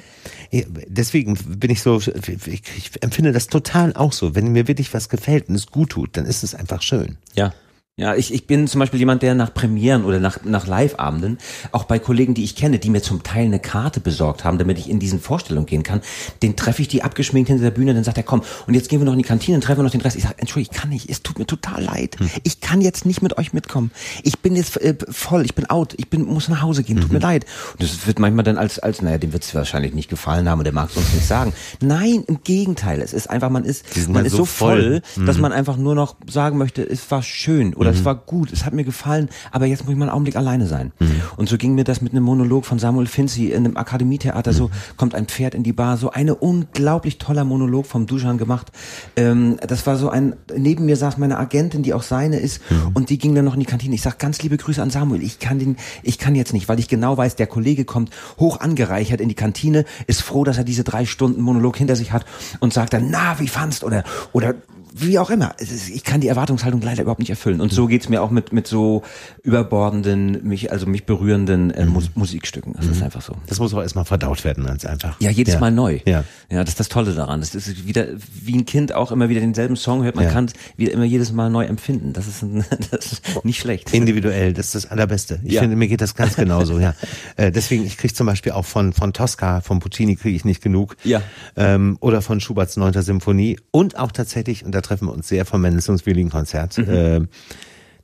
deswegen 0.89 1.35
bin 1.35 1.71
ich 1.71 1.83
so, 1.83 1.99
ich, 2.01 2.09
ich 2.49 2.91
empfinde 3.03 3.33
das 3.33 3.47
total 3.47 3.95
auch 3.95 4.13
so. 4.13 4.35
Wenn 4.35 4.49
mir 4.53 4.69
wirklich 4.69 4.93
was 4.95 5.09
gefällt 5.09 5.49
und 5.49 5.55
es 5.55 5.67
gut 5.67 5.91
tut, 5.91 6.17
dann 6.17 6.27
ist 6.27 6.43
es 6.43 6.55
einfach 6.55 6.83
schön. 6.83 7.17
Ja. 7.35 7.53
Ja, 7.99 8.15
ich, 8.15 8.31
ich 8.35 8.47
bin 8.47 8.69
zum 8.69 8.81
Beispiel 8.81 9.01
jemand, 9.01 9.23
der 9.23 9.35
nach 9.35 9.55
Premieren 9.55 10.05
oder 10.05 10.21
nach, 10.21 10.45
nach 10.45 10.67
Live-Abenden, 10.67 11.39
auch 11.73 11.85
bei 11.85 11.99
Kollegen, 11.99 12.35
die 12.35 12.45
ich 12.45 12.55
kenne, 12.55 12.79
die 12.79 12.91
mir 12.91 13.01
zum 13.01 13.23
Teil 13.23 13.47
eine 13.47 13.59
Karte 13.59 14.01
besorgt 14.01 14.45
haben, 14.45 14.59
damit 14.59 14.77
ich 14.77 14.91
in 14.91 14.99
diesen 14.99 15.19
Vorstellungen 15.19 15.65
gehen 15.65 15.83
kann, 15.83 16.03
den 16.43 16.57
treffe 16.57 16.83
ich 16.83 16.89
die 16.89 17.03
abgeschminkt 17.03 17.49
hinter 17.49 17.65
der 17.65 17.71
Bühne, 17.71 17.95
dann 17.95 18.05
sagt 18.05 18.19
er, 18.19 18.23
komm, 18.23 18.43
und 18.67 18.75
jetzt 18.75 18.91
gehen 18.91 19.01
wir 19.01 19.07
noch 19.07 19.15
in 19.15 19.19
die 19.19 19.25
Kantine 19.25 19.55
und 19.55 19.65
treffen 19.65 19.79
wir 19.79 19.85
noch 19.85 19.91
den 19.93 20.03
Rest. 20.03 20.15
Ich 20.15 20.25
sage, 20.25 20.35
Entschuldigung, 20.37 20.75
ich 20.75 20.79
kann 20.79 20.91
nicht, 20.91 21.09
es 21.09 21.23
tut 21.23 21.39
mir 21.39 21.47
total 21.47 21.85
leid. 21.85 22.19
Ich 22.43 22.61
kann 22.61 22.83
jetzt 22.83 23.07
nicht 23.07 23.23
mit 23.23 23.39
euch 23.39 23.55
mitkommen. 23.55 23.91
Ich 24.23 24.41
bin 24.41 24.57
jetzt 24.57 24.79
äh, 24.79 24.95
voll, 25.09 25.47
ich 25.47 25.55
bin 25.55 25.65
out, 25.71 25.95
ich 25.97 26.11
bin, 26.11 26.27
muss 26.27 26.51
nach 26.51 26.61
Hause 26.61 26.83
gehen, 26.83 27.01
tut 27.01 27.13
mir 27.13 27.21
leid. 27.21 27.47
Und 27.73 27.83
das 27.83 28.07
wird 28.07 28.19
manchmal 28.19 28.45
dann 28.45 28.59
als, 28.59 28.79
als 28.79 29.01
naja, 29.01 29.17
dem 29.17 29.33
wird 29.33 29.43
es 29.43 29.55
wahrscheinlich 29.55 29.95
nicht 29.95 30.11
gefallen 30.11 30.51
haben 30.51 30.59
und 30.59 30.65
der 30.65 30.75
mag 30.75 30.91
es 30.91 30.99
uns 30.99 31.15
nicht 31.15 31.27
sagen. 31.27 31.55
Nein, 31.81 32.25
im 32.27 32.43
Gegenteil, 32.45 33.01
es 33.01 33.15
ist 33.15 33.31
einfach, 33.31 33.49
man 33.49 33.65
ist, 33.65 33.87
man 34.05 34.13
dann 34.13 34.27
ist 34.27 34.37
so 34.37 34.45
voll, 34.45 35.01
voll. 35.03 35.25
dass 35.25 35.39
man 35.39 35.53
einfach 35.53 35.79
nur 35.79 35.95
noch 35.95 36.17
sagen 36.31 36.59
möchte, 36.59 36.83
es 36.83 37.11
war 37.11 37.23
schön 37.23 37.75
oder 37.87 37.95
es 37.95 38.05
war 38.05 38.15
gut, 38.15 38.53
es 38.53 38.65
hat 38.65 38.75
mir 38.75 38.85
gefallen, 38.85 39.29
aber 39.53 39.67
jetzt 39.67 39.85
muss 39.85 39.93
ich 39.93 39.99
mal 39.99 40.07
einen 40.07 40.13
Augenblick 40.13 40.37
alleine 40.37 40.67
sein. 40.67 40.93
Und 41.37 41.49
so 41.49 41.57
ging 41.57 41.75
mir 41.75 41.85
das 41.85 42.01
mit 42.01 42.13
einem 42.13 42.25
Monolog 42.25 42.67
von 42.67 42.79
Samuel 42.79 43.07
Finzi 43.07 43.47
in 43.47 43.65
einem 43.65 43.77
Akademietheater, 43.77 44.53
so 44.53 44.71
kommt 44.97 45.15
ein 45.15 45.27
Pferd 45.27 45.55
in 45.55 45.63
die 45.63 45.73
Bar, 45.73 45.97
so 45.97 46.11
eine 46.11 46.35
unglaublich 46.35 47.19
toller 47.19 47.45
Monolog 47.45 47.87
vom 47.87 48.07
Duschan 48.07 48.39
gemacht. 48.39 48.73
Ähm, 49.17 49.57
das 49.67 49.87
war 49.87 49.97
so 49.97 50.09
ein, 50.09 50.35
neben 50.57 50.87
mir 50.87 50.97
saß 50.97 51.19
meine 51.19 51.39
Agentin, 51.39 51.83
die 51.83 51.95
auch 51.95 52.03
seine 52.03 52.39
ist, 52.39 52.61
und 52.95 53.11
die 53.11 53.19
ging 53.19 53.35
dann 53.35 53.45
noch 53.45 53.55
in 53.55 53.61
die 53.61 53.67
Kantine. 53.67 53.95
Ich 53.95 54.03
sag 54.03 54.19
ganz 54.19 54.43
liebe 54.43 54.57
Grüße 54.57 54.83
an 54.83 54.91
Samuel, 54.91 55.23
ich 55.23 55.39
kann 55.39 55.59
den, 55.59 55.77
ich 56.03 56.19
kann 56.19 56.35
jetzt 56.35 56.53
nicht, 56.53 56.69
weil 56.69 56.79
ich 56.79 56.89
genau 56.89 57.17
weiß, 57.17 57.37
der 57.37 57.47
Kollege 57.47 57.85
kommt 57.85 58.11
hoch 58.39 58.61
angereichert 58.61 59.21
in 59.21 59.29
die 59.29 59.35
Kantine, 59.35 59.85
ist 60.07 60.23
froh, 60.23 60.45
dass 60.45 60.59
er 60.59 60.65
diese 60.65 60.85
drei 60.85 61.07
Stunden 61.07 61.41
Monolog 61.41 61.77
hinter 61.77 61.97
sich 61.97 62.13
hat 62.13 62.25
und 62.61 62.73
sagt 62.73 62.93
dann, 62.93 63.09
na, 63.11 63.39
wie 63.39 63.49
fandst, 63.49 63.85
oder, 63.85 64.05
oder, 64.33 64.55
wie 64.99 65.19
auch 65.19 65.31
immer. 65.31 65.55
Ich 65.61 66.05
kann 66.05 66.21
die 66.21 66.29
Erwartungshaltung 66.29 66.81
leider 66.81 67.03
überhaupt 67.03 67.21
nicht 67.21 67.31
erfüllen. 67.31 67.61
Und 67.61 67.73
so 67.73 67.87
geht's 67.87 68.09
mir 68.09 68.23
auch 68.23 68.31
mit, 68.31 68.53
mit 68.53 68.67
so 68.67 69.03
überbordenden, 69.43 70.47
mich, 70.47 70.71
also 70.73 70.87
mich 70.87 71.05
berührenden 71.05 71.71
äh, 71.71 71.87
Mus 71.87 72.11
Musikstücken. 72.15 72.75
Das 72.77 72.87
ist 72.87 73.03
einfach 73.03 73.23
so. 73.23 73.37
Das 73.47 73.59
muss 73.59 73.73
auch 73.75 73.83
erstmal 73.83 74.05
verdaut 74.05 74.45
werden, 74.45 74.65
ganz 74.67 74.85
einfach. 74.85 75.21
Ja, 75.21 75.31
jedes 75.31 75.59
Mal 75.61 75.71
neu. 75.71 76.01
Ja. 76.07 76.25
ja, 76.51 76.61
das 76.61 76.71
ist 76.71 76.81
das 76.81 76.89
Tolle 76.89 77.13
daran. 77.15 77.41
Das 77.41 77.55
ist 77.55 77.87
wieder 77.87 78.07
wie 78.43 78.55
ein 78.57 78.67
Kind 78.67 78.93
auch 78.95 79.13
immer 79.13 79.29
wieder 79.29 79.41
denselben 79.41 79.77
Song 79.77 80.03
hört. 80.05 80.17
Man 80.17 80.25
Ja. 80.25 80.31
kann 80.31 80.47
es 80.47 80.53
wieder 80.77 80.93
immer 80.93 81.05
jedes 81.05 81.33
Mal 81.33 81.51
neu 81.51 81.65
empfinden. 81.65 82.13
Das 82.13 82.27
ist, 82.27 82.43
ein, 82.43 82.65
das 82.91 83.13
ist 83.13 83.45
nicht 83.45 83.61
schlecht. 83.61 83.93
Individuell, 83.95 84.53
das 84.53 84.67
ist 84.67 84.75
das 84.75 84.91
Allerbeste. 84.91 85.41
Ich 85.45 85.53
Ja. 85.55 85.61
finde, 85.63 85.77
mir 85.77 85.89
geht 85.89 86.01
das 86.01 86.15
ganz 86.15 86.37
genauso, 86.37 86.79
ja. 86.79 86.95
Äh, 87.37 87.53
deswegen, 87.53 87.85
ich 87.87 87.97
kriege 87.97 88.13
zum 88.15 88.27
Beispiel 88.27 88.53
auch 88.53 88.65
von, 88.65 88.93
von 88.93 89.13
Tosca, 89.13 89.61
von 89.61 89.79
Puccini 89.79 90.17
kriege 90.17 90.37
ich 90.37 90.45
nicht 90.45 90.63
genug. 90.63 90.97
Ja. 91.05 91.23
Ähm, 91.57 91.97
oder 92.01 92.23
von 92.23 92.41
Schuberts 92.41 92.77
Neunter 92.77 93.03
Symphonie. 93.03 93.59
Und 93.71 93.99
auch 93.99 94.13
tatsächlich, 94.13 94.65
und 94.65 94.75
da 94.75 94.81
treffen 94.87 95.09
wir 95.09 95.13
uns 95.13 95.29
sehr 95.29 95.45
vom 95.45 95.61
Mendelssohns-Violinkonzert. 95.63 96.79
Mhm. 96.79 96.89
Äh, 96.91 97.21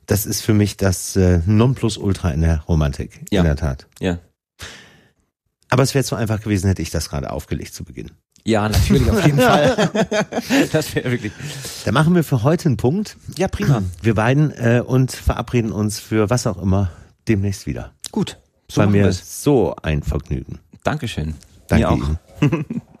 das 0.05 0.25
ist 0.25 0.41
für 0.41 0.53
mich 0.53 0.77
das 0.77 1.15
äh, 1.15 1.39
Nonplusultra 1.45 2.31
in 2.31 2.41
der 2.41 2.59
Romantik, 2.61 3.21
Ja. 3.31 3.41
in 3.41 3.45
der 3.45 3.55
Tat. 3.55 3.87
Ja. 3.99 4.19
Aber 5.69 5.81
es 5.83 5.95
wäre 5.95 6.03
zu 6.03 6.15
einfach 6.15 6.41
gewesen, 6.41 6.67
hätte 6.67 6.81
ich 6.81 6.91
das 6.91 7.09
gerade 7.09 7.31
aufgelegt 7.31 7.73
zu 7.73 7.83
Beginn. 7.83 8.11
Ja, 8.45 8.67
natürlich, 8.67 9.09
auf 9.09 9.25
jeden 9.25 9.39
Fall. 9.39 9.89
das 10.71 10.93
wäre 10.93 11.09
wirklich. 11.11 11.31
Da 11.85 11.91
machen 11.93 12.13
wir 12.13 12.23
für 12.25 12.43
heute 12.43 12.65
einen 12.67 12.77
Punkt. 12.77 13.15
Ja, 13.37 13.47
prima. 13.47 13.81
Wir 14.01 14.15
beiden 14.15 14.51
äh, 14.51 14.83
und 14.85 15.13
verabreden 15.13 15.71
uns 15.71 15.99
für 15.99 16.29
was 16.29 16.45
auch 16.45 16.61
immer 16.61 16.91
demnächst 17.29 17.65
wieder. 17.65 17.93
Gut. 18.11 18.37
So 18.69 18.81
War 18.81 18.87
mir 18.87 19.05
wir's. 19.05 19.43
so 19.43 19.75
ein 19.81 20.03
Vergnügen. 20.03 20.59
Dankeschön. 20.83 21.35
Danke 21.67 21.85
Mir 21.87 21.91
auch. 21.91 22.15